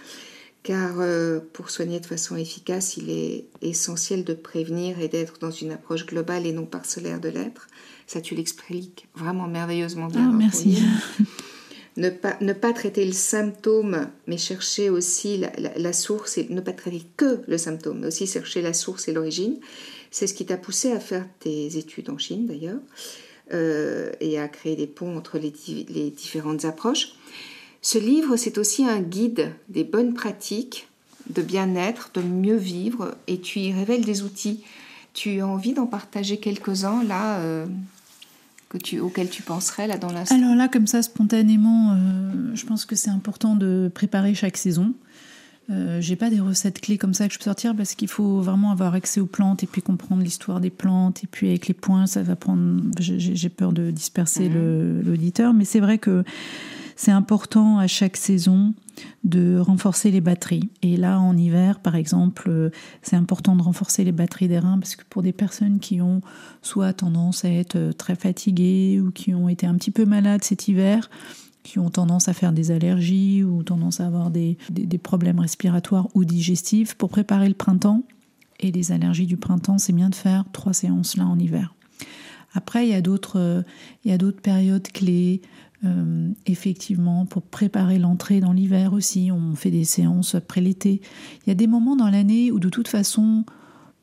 [0.64, 5.52] car euh, pour soigner de façon efficace, il est essentiel de prévenir et d'être dans
[5.52, 7.68] une approche globale et non parcellaire de l'être.
[8.08, 10.30] Ça, tu l'expliques vraiment merveilleusement bien.
[10.30, 10.84] Oh, merci.
[11.98, 15.44] ne, pas, ne pas traiter le symptôme, mais chercher aussi
[15.76, 19.14] la, source, et ne pas traiter que le symptôme, mais aussi chercher la source et
[19.14, 19.60] l'origine.
[20.12, 22.80] C'est ce qui t'a poussé à faire tes études en Chine d'ailleurs,
[23.54, 25.52] euh, et à créer des ponts entre les,
[26.12, 27.14] différentes approches.
[27.82, 30.88] Ce livre, c'est aussi un guide des bonnes pratiques
[31.30, 34.64] de bien-être, de mieux vivre, et tu y révèles des outils.
[35.14, 37.66] Tu as envie d'en partager quelques-uns là euh,
[38.70, 40.36] que tu, auxquels tu penserais là dans l'instant?
[40.36, 44.94] Alors là, comme ça, spontanément, euh, je pense que c'est important de préparer chaque saison.
[45.70, 48.42] Euh, j'ai pas des recettes clés comme ça que je peux sortir parce qu'il faut
[48.42, 51.76] vraiment avoir accès aux plantes et puis comprendre l'histoire des plantes et puis avec les
[51.76, 55.02] points ça va prendre j'ai peur de disperser mmh.
[55.06, 56.24] l'auditeur mais c'est vrai que
[57.00, 58.74] c'est important à chaque saison
[59.24, 60.70] de renforcer les batteries.
[60.82, 64.78] Et là, en hiver, par exemple, euh, c'est important de renforcer les batteries des reins
[64.78, 66.20] parce que pour des personnes qui ont
[66.62, 70.44] soit tendance à être euh, très fatiguées ou qui ont été un petit peu malades
[70.44, 71.10] cet hiver,
[71.64, 74.58] qui ont tendance à faire des allergies ou tendance à avoir des,
[75.02, 78.04] problèmes respiratoires ou digestifs, pour préparer le printemps
[78.60, 81.74] et les allergies du printemps, c'est bien de faire trois séances là en hiver.
[82.54, 85.42] Après, il y a d'autres, euh, périodes clés.
[85.86, 91.00] Euh, effectivement, pour préparer l'entrée dans l'hiver aussi, on fait des séances après l'été.
[91.46, 93.46] Il y a des moments dans l'année où de toute façon,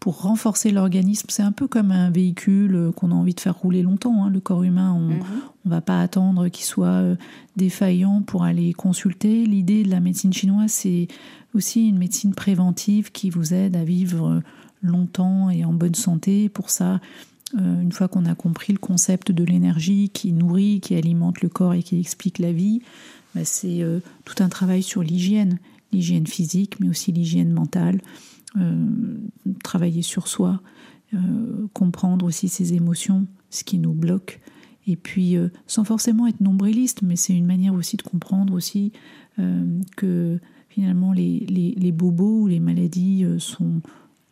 [0.01, 3.83] pour renforcer l'organisme, c'est un peu comme un véhicule qu'on a envie de faire rouler
[3.83, 4.25] longtemps.
[4.25, 4.31] Hein.
[4.31, 5.23] Le corps humain, on ne mhm.
[5.65, 7.17] va pas attendre qu'il soit euh,
[7.57, 9.47] défaillant pour aller consulter.
[9.47, 11.09] L'idée de la médecine chinoise, c'est
[11.55, 14.43] aussi une médecine préventive qui vous aide à vivre
[14.83, 16.49] longtemps et en bonne santé.
[16.49, 17.01] Pour ça,
[17.59, 21.49] euh, une fois qu'on a compris le concept de l'énergie qui nourrit, qui alimente le
[21.49, 22.83] corps et qui explique la vie,
[23.35, 25.59] bah, c'est euh, tout un travail sur l'hygiène,
[25.93, 28.36] l'hygiène physique, mais aussi l'hygiène mentale, euh,
[29.63, 30.63] travailler sur soi,
[31.73, 34.41] comprendre aussi ses émotions, ce qui nous bloque,
[34.87, 35.37] et puis
[35.67, 38.93] sans forcément être nombriliste, mais c'est une manière aussi de comprendre aussi
[39.97, 40.39] que
[40.69, 43.83] finalement les, bobos ou les maladies sont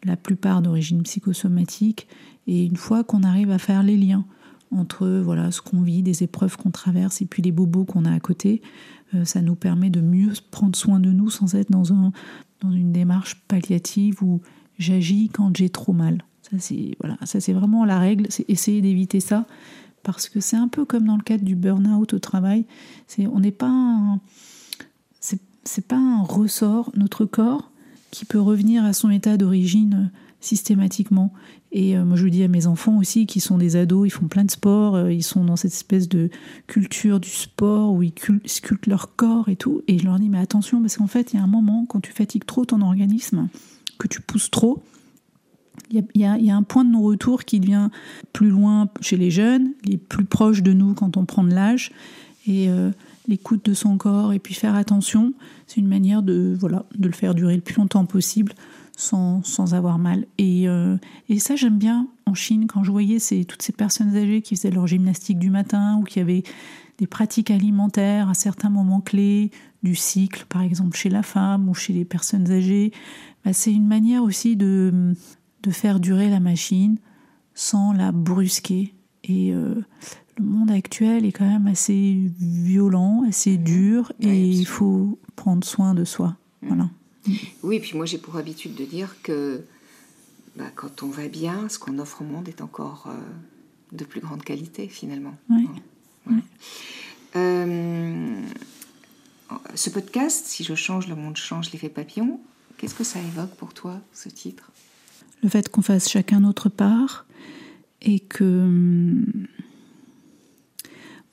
[0.05, 2.07] la plupart d'origine psychosomatique.
[2.47, 4.25] Et une fois qu'on arrive à faire les liens
[4.71, 8.13] entre voilà ce qu'on vit, des épreuves qu'on traverse et puis les bobos qu'on a
[8.13, 8.61] à côté,
[9.15, 12.13] euh, ça nous permet de mieux prendre soin de nous sans être dans, un,
[12.65, 14.41] dans une démarche palliative où
[14.79, 16.25] j'agis quand j'ai trop mal.
[16.43, 19.47] Ça c'est voilà, ça c'est vraiment la règle, c'est essayer d'éviter ça
[20.03, 22.67] parce que c'est un peu comme dans le cadre du burn-out au travail,
[23.07, 24.19] c'est on n'est pas
[25.65, 26.91] c'est pas un ressort.
[26.95, 27.71] Notre corps
[28.11, 30.11] qui peut revenir à son état d'origine
[30.45, 31.33] systématiquement.
[31.73, 34.11] Et euh, moi, je le dis à mes enfants aussi, qui sont des ados, ils
[34.11, 36.31] font plein de sport, euh, ils sont dans cette espèce de
[36.67, 38.13] culture du sport où ils
[38.45, 39.83] sculptent leur corps et tout.
[39.89, 42.01] Et je leur dis, mais attention, parce qu'en fait, il y a un moment, quand
[42.01, 43.49] tu fatigues trop ton organisme,
[43.99, 44.83] que tu pousses trop,
[45.91, 47.91] il y, a, un point de non-retour qui vient
[48.33, 51.91] plus loin chez les jeunes, les plus proches de nous quand on prend de l'âge.
[52.47, 52.91] Et euh,
[53.29, 55.35] l'écoute de son corps et puis faire attention,
[55.67, 58.55] c'est une manière de, voilà, de le faire durer le plus longtemps possible
[58.97, 60.27] sans, sans avoir mal.
[60.39, 60.97] Et, euh,
[61.29, 64.57] et ça, j'aime bien en Chine, quand je voyais ces, toutes ces personnes âgées qui
[64.57, 66.43] faisaient leur gymnastique du matin ou qui avaient
[66.99, 69.51] des pratiques alimentaires à certains moments clés
[69.83, 72.93] du cycle, par exemple chez la femme ou chez les personnes âgées,
[73.45, 75.15] bah, c'est une manière aussi de,
[75.63, 76.99] de faire durer la machine
[77.55, 78.95] sans la brusquer.
[79.25, 79.75] Et euh,
[80.39, 85.95] le monde actuel est quand même assez violent, assez dur, et il faut prendre soin
[85.95, 86.37] de soi.
[86.63, 86.69] Mm.
[86.69, 86.91] Voilà.
[87.63, 89.63] Oui, puis moi j'ai pour habitude de dire que
[90.57, 94.21] bah, quand on va bien, ce qu'on offre au monde est encore euh, de plus
[94.21, 95.35] grande qualité finalement.
[95.51, 95.69] Oui.
[97.37, 98.41] Euh,
[99.75, 102.41] ce podcast, si je change, le monde change, l'effet papillon,
[102.77, 104.71] qu'est-ce que ça évoque pour toi, ce titre?
[105.43, 107.27] Le fait qu'on fasse chacun notre part
[108.01, 108.45] et que...
[108.45, 109.47] Hum,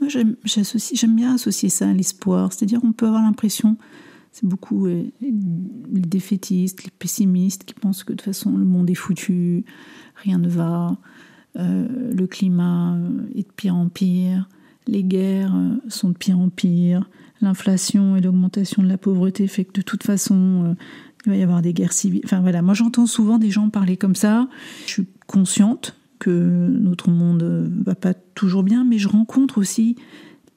[0.01, 2.51] moi, j'aime bien associer ça à l'espoir.
[2.51, 3.77] C'est-à-dire, on peut avoir l'impression,
[4.31, 8.89] c'est beaucoup euh, les défaitistes, les pessimistes qui pensent que de toute façon, le monde
[8.89, 9.65] est foutu,
[10.15, 10.97] rien ne va,
[11.57, 12.97] euh, le climat
[13.35, 14.47] est de pire en pire,
[14.87, 17.09] les guerres euh, sont de pire en pire,
[17.41, 20.73] l'inflation et l'augmentation de la pauvreté fait que de toute façon, euh,
[21.25, 22.21] il va y avoir des guerres civiles.
[22.25, 24.47] Enfin voilà, moi j'entends souvent des gens parler comme ça.
[24.85, 29.95] Je suis consciente que notre monde euh, va pas toujours bien, mais je rencontre aussi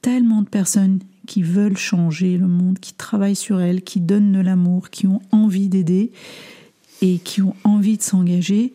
[0.01, 4.39] tellement de personnes qui veulent changer le monde, qui travaillent sur elles, qui donnent de
[4.39, 6.11] l'amour, qui ont envie d'aider
[7.01, 8.73] et qui ont envie de s'engager,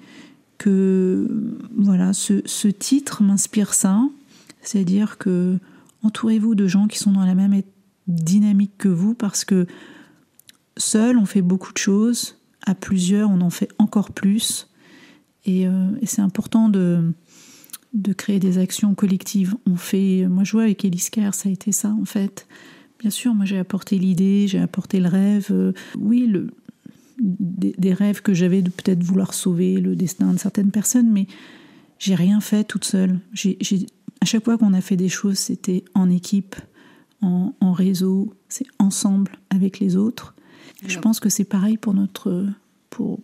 [0.58, 4.02] que voilà, ce, titre m'inspire ça.
[4.62, 5.58] C'est-à-dire que
[6.02, 7.62] entourez-vous de gens qui sont dans la même
[8.06, 9.66] dynamique que vous parce que
[10.76, 12.36] seul on fait beaucoup de choses,
[12.66, 14.68] à plusieurs on en fait encore plus.
[15.46, 17.12] Et, euh, c'est important de,
[17.92, 19.54] de créer des actions collectives.
[19.66, 22.46] On fait, moi je vois avec Elise ça a été ça en fait.
[22.98, 25.48] Bien sûr, moi j'ai apporté l'idée, j'ai apporté le rêve.
[25.50, 26.50] Euh, oui, le,
[27.18, 31.26] des, des, rêves que j'avais de peut-être vouloir sauver le destin de certaines personnes, mais
[31.98, 33.20] j'ai rien fait toute seule.
[33.32, 33.58] J'ai
[34.20, 36.56] à chaque fois qu'on a fait des choses, c'était en équipe,
[37.22, 40.34] en, réseau, c'est ensemble avec les autres.
[40.86, 42.46] Je pense que c'est pareil pour notre
[42.88, 43.20] pour,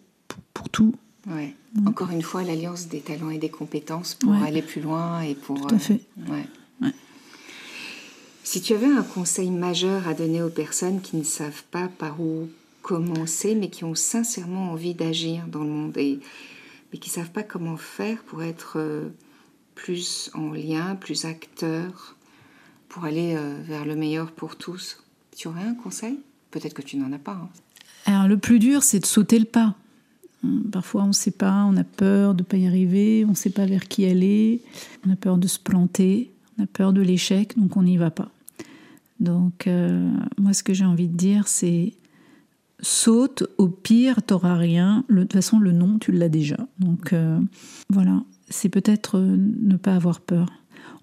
[0.54, 0.94] pour, tout.
[1.26, 1.54] Ouais.
[1.84, 5.66] Encore une fois, l'alliance des talents et des compétences pour aller plus loin et pour.
[5.66, 6.00] Tout à fait.
[6.30, 6.88] Euh,
[8.44, 12.20] si tu avais un conseil majeur à donner aux personnes qui ne savent pas par
[12.20, 12.48] où
[12.82, 16.20] commencer, mais qui ont sincèrement envie d'agir dans le monde et
[16.92, 19.08] mais qui ne savent pas comment faire pour être euh,
[19.74, 22.14] plus en lien, plus acteur,
[22.88, 25.02] pour aller euh, vers le meilleur pour tous.
[25.36, 26.20] Tu aurais un conseil?
[26.52, 27.32] Peut-être que tu n'en as pas.
[27.32, 27.48] Hein.
[28.06, 29.74] Alors le plus dur, c'est de sauter le pas.
[30.44, 33.30] Hum, parfois, on ne sait pas, on a peur de ne pas y arriver, on
[33.30, 34.62] ne sait pas vers qui aller,
[35.06, 38.10] on a peur de se planter, on a peur de l'échec, donc on n'y va
[38.10, 38.30] pas.
[39.20, 41.94] Donc, euh, moi, ce que j'ai envie de dire, c'est
[42.80, 45.04] saute, au pire, t'auras rien.
[45.08, 46.58] de toute façon, le nom, tu l'as déjà.
[46.78, 47.40] Donc, euh,
[47.88, 50.48] voilà, c'est peut-être euh, ne pas avoir peur.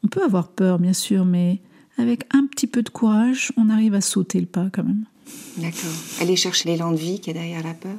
[0.04, 1.60] On peut avoir peur, bien sûr, mais
[1.98, 5.06] avec un petit peu de courage, on arrive à sauter le pas quand même.
[5.58, 5.92] D'accord.
[6.20, 7.98] Aller chercher l'élan de vie qui est derrière la peur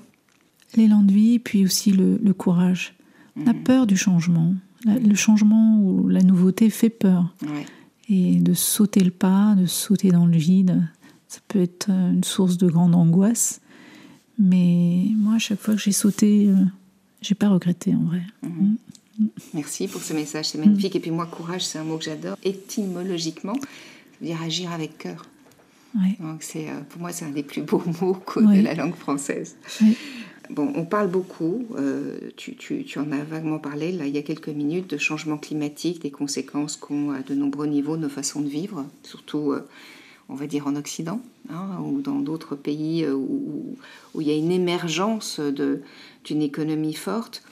[0.77, 2.95] L'élan de vie, puis aussi le, courage.
[3.37, 3.63] On a mhm.
[3.63, 4.55] peur du changement.
[4.85, 7.35] le changement ou la nouveauté fait peur.
[8.09, 10.87] Et de sauter le pas, de sauter dans le vide,
[11.29, 13.61] ça peut être une source de grande angoisse.
[14.39, 16.57] Mais moi, à chaque fois que j'ai sauté, euh,
[17.21, 18.23] j'ai pas regretté en vrai.
[18.43, 18.77] Mhm.
[19.19, 19.27] Mm.
[19.55, 20.97] Merci pour ce message, c'est magnifique.
[20.97, 22.37] Et puis moi, courage, c'est un mot que j'adore.
[22.43, 23.61] Étymologiquement, ça
[24.21, 25.25] veut dire agir avec cœur.
[26.19, 29.57] Donc c'est, euh, pour moi, c'est un des plus beaux mots de la langue française.
[30.51, 34.49] Bon, on parle beaucoup, euh, tu, en as vaguement parlé là, il y a quelques
[34.49, 38.85] minutes, de changement climatique, des conséquences qu'ont à de nombreux niveaux nos façons de vivre,
[39.03, 39.67] surtout, euh,
[40.29, 43.77] on va dire, en Occident, hein, ou dans d'autres pays où,
[44.15, 47.43] où, il y a une émergence d'une économie forte.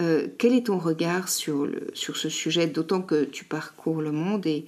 [0.00, 4.46] Euh, quel est ton regard sur, sur ce sujet, d'autant que tu parcours le monde
[4.46, 4.64] et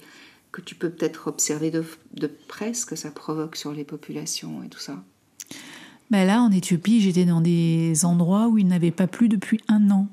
[0.51, 4.61] que tu peux peut-être observer de, de, près ce que ça provoque sur les populations
[4.63, 5.03] et tout ça?
[6.11, 9.89] Ben Là, en Éthiopie, j'étais dans des endroits où il n'avait pas plu depuis un
[9.91, 10.07] an.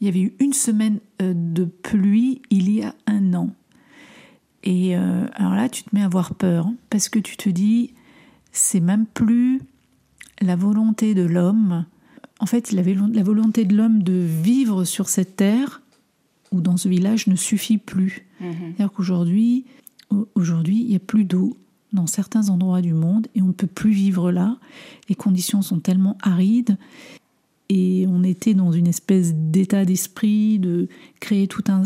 [0.00, 3.50] Il y avait eu une semaine euh, de pluie il y a un an.
[4.62, 7.48] Et euh, alors là, tu te mets à avoir peur, hein, parce que tu te
[7.48, 7.94] dis,
[8.52, 9.60] c'est même plus
[10.40, 11.84] la volonté de l'homme
[12.40, 15.82] en fait, la volonté de l'homme de vivre sur cette terre
[16.50, 18.26] ou dans ce village ne suffit plus.
[18.40, 18.54] Mhm.
[18.58, 19.66] C'est-à-dire qu'aujourd'hui,
[20.34, 21.56] aujourd'hui, il n'y a plus d'eau
[21.92, 24.56] dans certains endroits du monde et on ne peut plus vivre là.
[25.08, 26.76] Les conditions sont tellement arides
[27.68, 30.88] et on était dans une espèce d'état d'esprit de
[31.20, 31.82] créer tout un,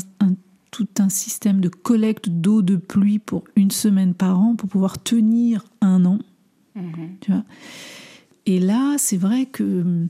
[0.70, 5.02] tout un système de collecte d'eau de pluie pour une semaine par an pour pouvoir
[5.02, 6.18] tenir un an.
[6.76, 7.08] Mm-hmm.
[7.20, 7.44] Tu vois?
[8.46, 10.06] Et là, c'est vrai que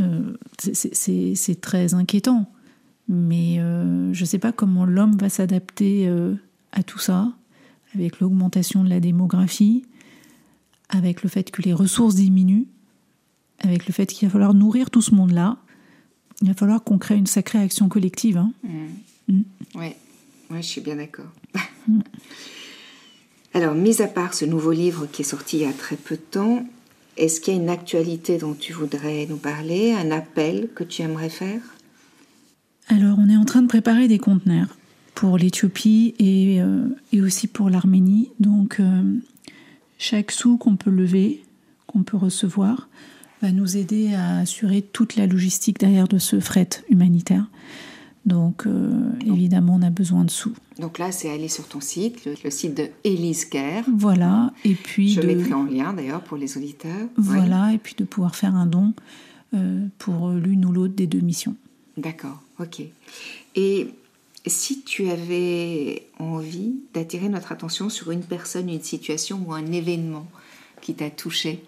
[0.00, 2.50] euh, c'est très inquiétant.
[3.08, 6.34] Mais euh, je ne sais pas comment l'homme va s'adapter euh,
[6.72, 7.32] à tout ça,
[7.98, 9.84] avec l'augmentation de la démographie,
[10.88, 12.66] avec le fait que les ressources diminuent,
[13.60, 15.58] avec le fait qu'il va falloir nourrir tout ce monde-là.
[16.42, 18.36] Il va falloir qu'on crée une sacrée action collective.
[18.36, 18.52] Hein.
[18.62, 19.32] Mmh.
[19.32, 19.42] Mmh.
[19.76, 19.92] Oui,
[20.50, 21.30] ouais, je suis bien d'accord.
[21.88, 22.00] Mmh.
[23.54, 26.16] Alors, mis à part ce nouveau livre qui est sorti il y a très peu
[26.16, 26.66] de temps,
[27.16, 31.00] est-ce qu'il y a une actualité dont tu voudrais nous parler, un appel que tu
[31.00, 31.62] aimerais faire?
[32.88, 34.76] Alors, on est en train de préparer des conteneurs
[35.16, 38.30] pour l'Éthiopie et, euh, et, aussi pour l'Arménie.
[38.38, 39.02] Donc, euh,
[39.98, 41.42] chaque sou qu'on peut lever,
[41.86, 42.88] qu'on peut recevoir,
[43.40, 47.46] va nous aider à assurer toute la logistique derrière de ce fret humanitaire.
[48.26, 50.52] Donc, euh, évidemment, on a besoin de sous.
[50.78, 53.84] Donc là, c'est aller sur ton site, le, site de Elise Kerr.
[53.96, 57.08] Voilà, et puis Je mettrai en lien d'ailleurs pour les auditeurs.
[57.16, 58.92] Voilà, et puis de pouvoir faire un don
[59.54, 61.56] euh, pour l'une ou l'autre des deux missions.
[61.96, 62.82] D'accord, ok.
[63.54, 63.88] Et
[64.46, 70.26] si tu avais envie d'attirer notre attention sur une personne, une situation ou un événement
[70.80, 71.64] qui t'a touché,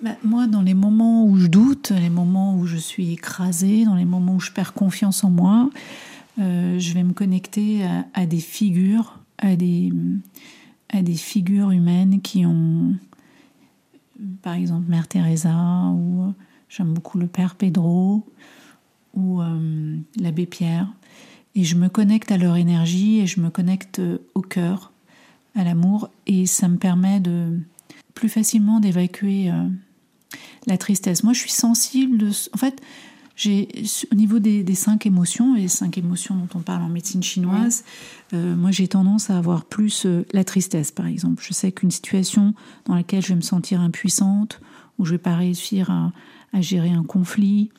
[0.00, 3.96] bah, moi, dans les moments où je doute, les moments où je suis écrasée, dans
[3.96, 5.70] les moments où je perds confiance en moi,
[6.38, 7.84] euh, je vais me connecter
[8.14, 9.92] à, des figures, à des,
[10.90, 12.94] à des figures humaines qui ont,
[14.42, 15.56] par exemple, Mère Teresa,
[15.92, 16.30] ou euh,
[16.68, 18.24] j'aime beaucoup le Père Pedro,
[19.14, 20.86] ou euh, l'abbé Pierre.
[21.58, 24.00] Et je me connecte à leur énergie et je me connecte
[24.36, 24.92] au cœur,
[25.56, 27.58] à l'amour, et ça me permet de
[28.14, 29.50] plus facilement d'évacuer
[30.68, 31.24] la tristesse.
[31.24, 32.30] Moi, je suis sensible.
[32.54, 32.80] En fait,
[33.34, 33.68] j'ai
[34.12, 37.84] au niveau des, cinq émotions, et cinq émotions dont on parle en médecine chinoise,
[38.34, 41.42] euh, moi j'ai tendance à avoir plus euh, la tristesse, par exemple.
[41.44, 42.54] Je sais qu'une situation
[42.84, 44.60] dans laquelle je vais me sentir impuissante,
[44.98, 47.70] où je vais pas réussir à gérer un conflit,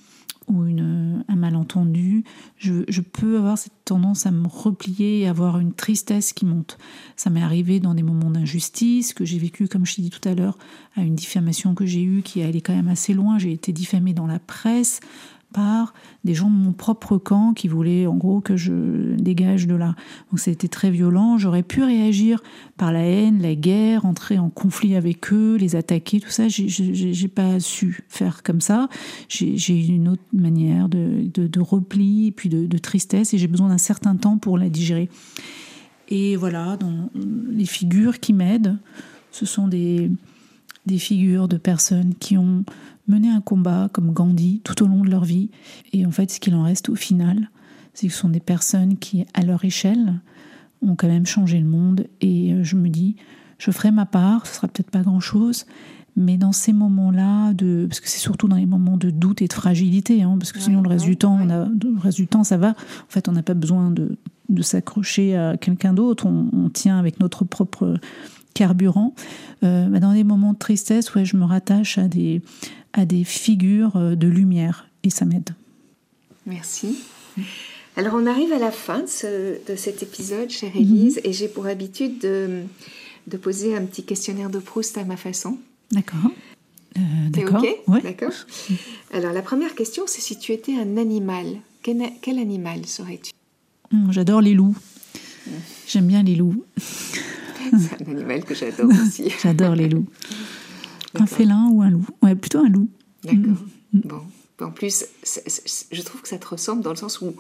[0.50, 2.24] ou un malentendu,
[2.58, 6.78] je, peux avoir cette tendance à me replier et avoir une tristesse qui monte.
[7.16, 10.28] Ça m'est arrivé dans des moments d'injustice que j'ai vécu, comme je t'ai dit tout
[10.28, 10.58] à l'heure,
[10.96, 13.38] à une diffamation que j'ai eue qui allait quand même assez loin.
[13.38, 15.00] J'ai été diffamée dans la presse,
[15.54, 15.94] par
[16.24, 19.96] des gens de mon propre camp qui voulaient en gros que je dégage de là.
[20.32, 21.38] Donc été très violent.
[21.38, 22.42] J'aurais pu réagir
[22.78, 26.48] par la haine, la guerre, entrer en conflit avec eux, les attaquer, tout ça.
[26.48, 28.90] J'ai pas su faire comme ça.
[29.28, 34.16] J'ai une autre manière de, de, repli, puis de, tristesse, et j'ai besoin d'un certain
[34.16, 35.10] temps pour la digérer.
[36.10, 37.10] Et voilà, dans
[37.52, 38.78] les figures qui m'aident,
[39.32, 40.10] ce sont des,
[40.86, 42.64] des figures de personnes qui ont
[43.10, 45.50] mené un combat comme Gandhi tout au long de leur vie.
[45.92, 47.50] Et en fait, ce qu'il en reste au final,
[47.94, 50.22] c'est que ce sont des personnes qui, à leur échelle,
[50.82, 52.08] ont quand même changé le monde.
[52.22, 53.16] Et euh, je me dis,
[53.58, 55.66] je ferai ma part, ce sera peut-être pas grand-chose,
[56.16, 59.48] mais dans ces moments-là, de, parce que c'est surtout dans les moments de doute et
[59.48, 62.28] de fragilité, hein, parce que sinon le reste du temps, on a, le reste du
[62.28, 62.70] temps, ça va.
[62.70, 64.18] En fait, on n'a pas besoin de,
[64.50, 66.26] de s'accrocher à quelqu'un d'autre.
[66.26, 67.96] On, tient avec notre propre
[68.54, 69.14] carburant.
[69.64, 72.42] Euh, bah, dans des moments de tristesse, ouais, je me rattache à des,
[72.94, 75.52] à des figures euh, de lumière et ça m'aide.
[76.46, 76.98] Merci.
[77.96, 81.22] Alors on arrive à la fin de, cet épisode, chère Élise, mhm.
[81.26, 82.64] et j'ai pour habitude de,
[83.28, 85.58] de, poser un petit questionnaire de Proust à ma façon.
[85.92, 86.32] D'accord.
[86.98, 87.64] Euh, d'accord.
[87.88, 88.04] Ok?
[88.04, 88.34] D'accord.
[89.14, 91.46] Alors la première question, c'est si tu étais un animal,
[91.84, 93.32] quel, quel animal serais-tu?
[93.92, 94.76] Hmm, J'adore les loups.
[95.88, 96.64] J'aime bien les loups.
[96.78, 99.32] C'est un animal que j'adore aussi.
[99.44, 100.08] j'adore les loups.
[101.16, 102.90] Un félin ou un loup Ouais, plutôt un loup.
[103.24, 103.64] D'accord.
[103.94, 104.00] Mm.
[104.06, 104.22] Bon.
[104.62, 107.34] En plus, je trouve que ça te ressemble dans le sens où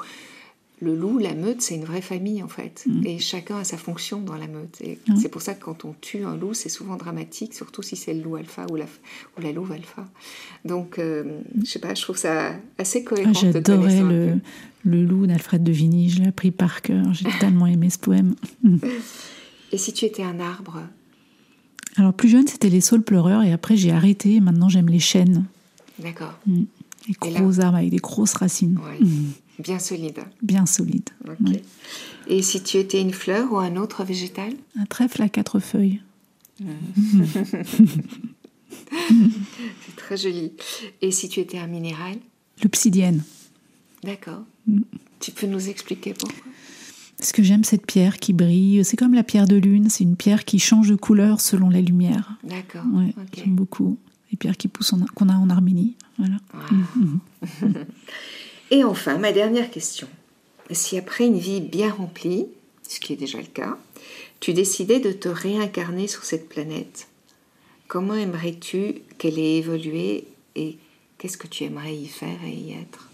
[0.82, 2.86] le loup, la meute, c'est une vraie famille en fait.
[2.88, 3.05] Mm.
[3.05, 4.80] Et chacun a sa fonction dans la meute.
[4.82, 5.17] Et mm.
[5.17, 8.13] c'est pour ça que quand on tue un loup, c'est souvent dramatique, surtout si c'est
[8.13, 8.86] le loup alpha ou la,
[9.38, 10.07] ou la louve alpha.
[10.63, 13.34] Donc, euh, je sais pas, je trouve ça assez cohérent.
[13.36, 14.39] Ah, J'adorais le,
[14.86, 17.13] le, loup d'Alfred de Vigny, je l'ai appris par cœur.
[17.13, 18.36] J'ai tellement aimé ce poème.
[19.72, 20.84] Et si tu étais un arbre
[21.98, 24.40] Alors plus jeune, c'était les saules pleureurs et après j'ai arrêté.
[24.40, 25.46] Maintenant j'aime les chênes.
[26.00, 26.38] D'accord.
[26.46, 26.64] Mm.
[27.08, 28.80] Les gros arbres avec des grosses racines.
[29.00, 29.32] Mm.
[29.60, 30.20] Bien solides.
[30.42, 31.10] Bien solides.
[32.28, 34.54] Et si tu étais une fleur ou un autre végétal?
[34.78, 36.02] Un trèfle à quatre feuilles.
[38.92, 40.54] C'est très joli.
[41.02, 42.16] Et si tu étais un minéral?
[42.64, 43.24] L'obsidienne.
[44.04, 44.44] D'accord.
[44.68, 44.82] Mm.
[45.20, 46.52] Tu peux nous expliquer pourquoi?
[47.20, 48.84] Parce que j'aime cette pierre qui brille.
[48.86, 51.82] C'est comme la pierre de lune, c'est une pierre qui change de couleur selon la
[51.82, 52.38] lumière.
[52.43, 52.84] D'accord.
[53.36, 53.97] J'aime beaucoup.
[54.32, 55.95] les pierres qui poussent qu'on a en Arménie.
[56.17, 56.38] Voilà.
[58.72, 60.07] Et enfin, ma dernière question.
[60.72, 62.45] Si après une vie bien remplie,
[62.88, 63.78] ce qui est déjà le cas,
[64.39, 67.09] tu décidais de te réincarner sur cette planète,
[67.89, 70.78] comment aimerais-tu qu'elle ait évolué et
[71.17, 73.09] qu'est-ce que tu aimerais y faire et y être?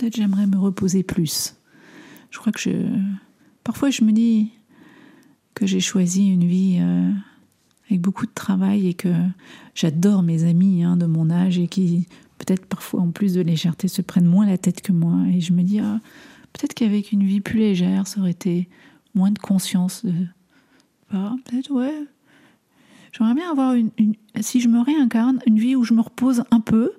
[0.00, 1.56] Peut-être j'aimerais me reposer plus.
[2.30, 2.70] Je crois que je...
[3.64, 4.48] Parfois je me dis
[5.52, 7.12] que j'ai choisi une vie euh,
[7.86, 9.12] avec beaucoup de travail et que
[9.74, 12.06] j'adore mes amis hein, de mon âge et qui
[12.38, 15.18] peut-être parfois en plus de légèreté se prennent moins la tête que moi.
[15.34, 16.00] Et je me dis, ah,
[16.54, 18.70] peut-être qu'avec une vie plus légère, ça aurait été
[19.14, 20.14] moins de conscience de...
[21.10, 22.06] peut-être, ouais.
[23.12, 23.90] J'aimerais bien avoir une,
[24.40, 26.92] Si je me réincarne, une vie où je me repose un peu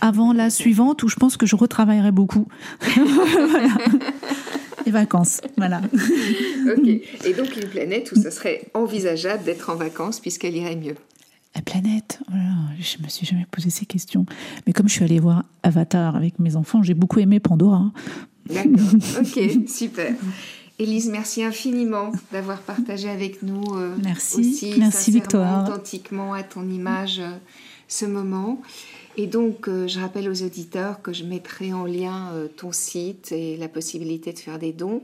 [0.00, 2.46] avant la suivante où je pense que je retravaillerai beaucoup.
[2.80, 3.68] voilà.
[4.86, 5.82] Les vacances, voilà.
[6.76, 6.86] ok.
[6.86, 10.94] Et donc une planète où ça serait envisageable d'être en vacances puisqu'elle irait mieux.
[11.54, 12.34] La planète, oh
[12.78, 14.24] je me suis jamais posé ces questions.
[14.66, 17.90] Mais comme je suis allée voir Avatar avec mes enfants, j'ai beaucoup aimé Pandora.
[18.48, 18.70] D'accord,
[19.20, 20.14] ok, super.
[20.78, 24.40] Élise, merci infiniment d'avoir partagé avec nous euh, merci.
[24.40, 25.68] aussi merci Victoire.
[25.68, 27.32] authentiquement à ton image euh,
[27.88, 28.62] ce moment.
[29.20, 33.32] Et donc, euh, je rappelle aux auditeurs que je mettrai en lien euh, ton site
[33.32, 35.02] et la possibilité de faire des dons.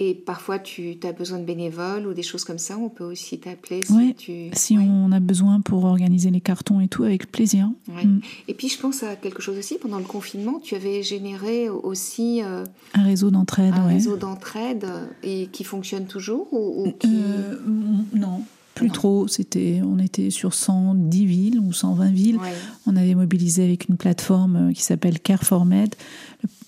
[0.00, 3.38] Et parfois, tu as besoin de bénévoles ou des choses comme ça, on peut aussi
[3.38, 3.80] t'appeler.
[3.86, 4.50] Si, tu...
[4.52, 7.70] si on a besoin pour organiser les cartons et tout, avec plaisir.
[7.86, 8.18] Mm.
[8.48, 9.78] Et puis, je pense à quelque chose aussi.
[9.78, 13.74] Pendant le confinement, tu avais généré aussi euh, un réseau d'entraide.
[13.76, 14.86] Un réseau d'entraide
[15.22, 17.22] et qui fonctionne toujours ou, qui...
[18.12, 18.42] Non.
[18.74, 22.38] Plus trop, c'était, on était sur 110 villes ou 120 villes.
[22.86, 25.94] On avait mobilisé avec une plateforme euh, qui s'appelle Care for Med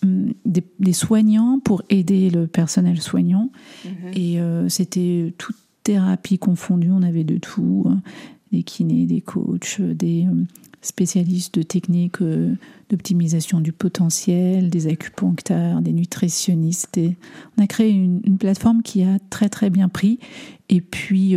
[0.03, 3.51] mm, des, soignants pour aider le personnel soignant.
[3.85, 3.93] Mhm.
[4.15, 8.01] Et euh, c'était toute thérapie confondue, on avait de tout, hein.
[8.53, 10.45] des kinés, des coachs, des euh,
[10.83, 12.23] spécialistes de techniques
[12.91, 16.99] d'optimisation du potentiel, des acupuncteurs, des nutritionnistes.
[16.99, 17.17] Et
[17.57, 20.19] on a créé une, une, plateforme qui a très très bien pris.
[20.69, 21.37] Et puis,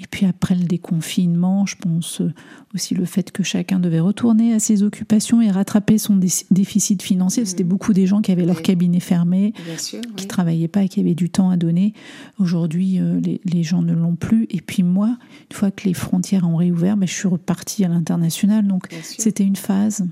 [0.00, 2.32] et puis après le déconfinement, je pense euh,
[2.72, 6.20] aussi le fait que chacun devait retourner à ses occupations et rattraper son
[6.50, 7.44] déficit financier.
[7.44, 7.68] C'était mmh.
[7.68, 11.16] beaucoup des gens qui avaient leur cabinet fermé, qui ne travaillaient pas et qui avaient
[11.16, 11.94] du temps à donner.
[12.38, 14.46] Aujourd'hui, euh, les, gens ne l'ont plus.
[14.50, 15.18] Et puis moi,
[15.50, 18.68] une fois que les frontières ont réouvert, ben, je suis repartie à l'international.
[18.68, 20.06] Donc c'était une phase.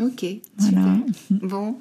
[0.00, 0.24] Ok,
[0.58, 0.96] voilà.
[1.30, 1.76] Bon,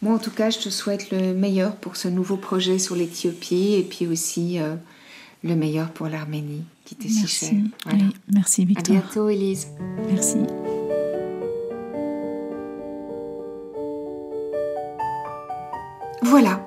[0.00, 3.74] moi en tout cas, je te souhaite le meilleur pour ce nouveau projet sur l'Éthiopie
[3.74, 4.76] et puis aussi euh,
[5.42, 7.52] le meilleur pour l'Arménie qui t'est si cher.
[8.32, 8.96] merci Victor.
[8.96, 9.68] À bientôt Elise.
[10.10, 10.38] Merci.
[16.22, 16.66] Voilà,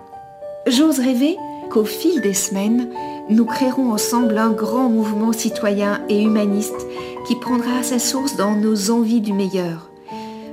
[0.67, 1.37] j'ose rêver
[1.69, 2.89] qu'au fil des semaines,
[3.29, 6.85] nous créerons ensemble un grand mouvement citoyen et humaniste
[7.27, 9.89] qui prendra sa source dans nos envies du meilleur.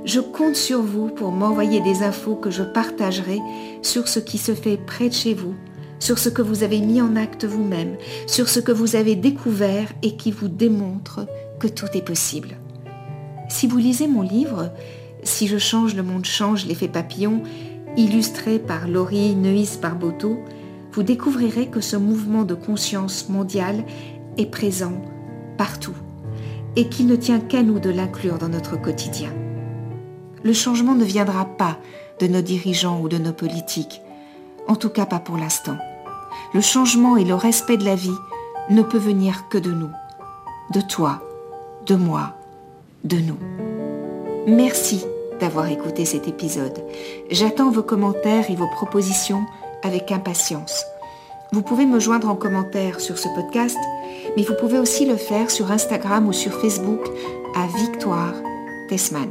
[0.05, 3.39] Je compte sur vous pour m'envoyer des infos que je partagerai
[3.81, 5.53] sur ce qui se fait près de chez vous
[5.99, 7.95] sur ce que vous avez mis en acte vous-même,
[8.27, 11.27] sur ce que vous avez découvert et qui vous démontre
[11.59, 12.57] que tout est possible.
[13.49, 14.71] Si vous lisez mon livre,
[15.23, 17.43] Si je change, le monde change, l'effet papillon,
[17.95, 20.37] illustré par Laurie Neuis Barboto,
[20.91, 23.85] vous découvrirez que ce mouvement de conscience mondiale
[24.37, 24.93] est présent
[25.57, 25.95] partout
[26.75, 29.29] et qu'il ne tient qu'à nous de l'inclure dans notre quotidien.
[30.43, 31.79] Le changement ne viendra pas
[32.19, 34.01] de nos dirigeants ou de nos politiques,
[34.67, 35.77] en tout cas pas pour l'instant
[36.53, 38.17] le changement et le respect de la vie
[38.69, 39.89] ne peut venir que de nous,
[40.71, 41.21] de toi,
[41.85, 42.33] de moi,
[43.03, 43.37] de nous.
[44.47, 45.03] Merci
[45.39, 46.83] d'avoir écouté cet épisode.
[47.31, 49.45] J'attends vos commentaires et vos propositions
[49.83, 50.85] avec impatience.
[51.51, 53.77] Vous pouvez me joindre en commentaire sur ce podcast,
[54.37, 57.01] mais vous pouvez aussi le faire sur Instagram ou sur Facebook
[57.55, 58.33] à Victoire
[58.89, 59.29] Tessman.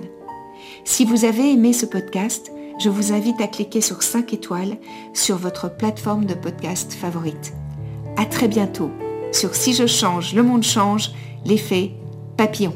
[0.85, 4.77] Si vous avez aimé ce podcast, je vous invite à cliquer sur 5 étoiles
[5.15, 7.53] sur votre plateforme de podcast favorite.
[8.17, 8.91] À très bientôt
[9.33, 11.11] sur Si je change, le monde change,
[11.45, 11.93] l'effet
[12.37, 12.75] papillon.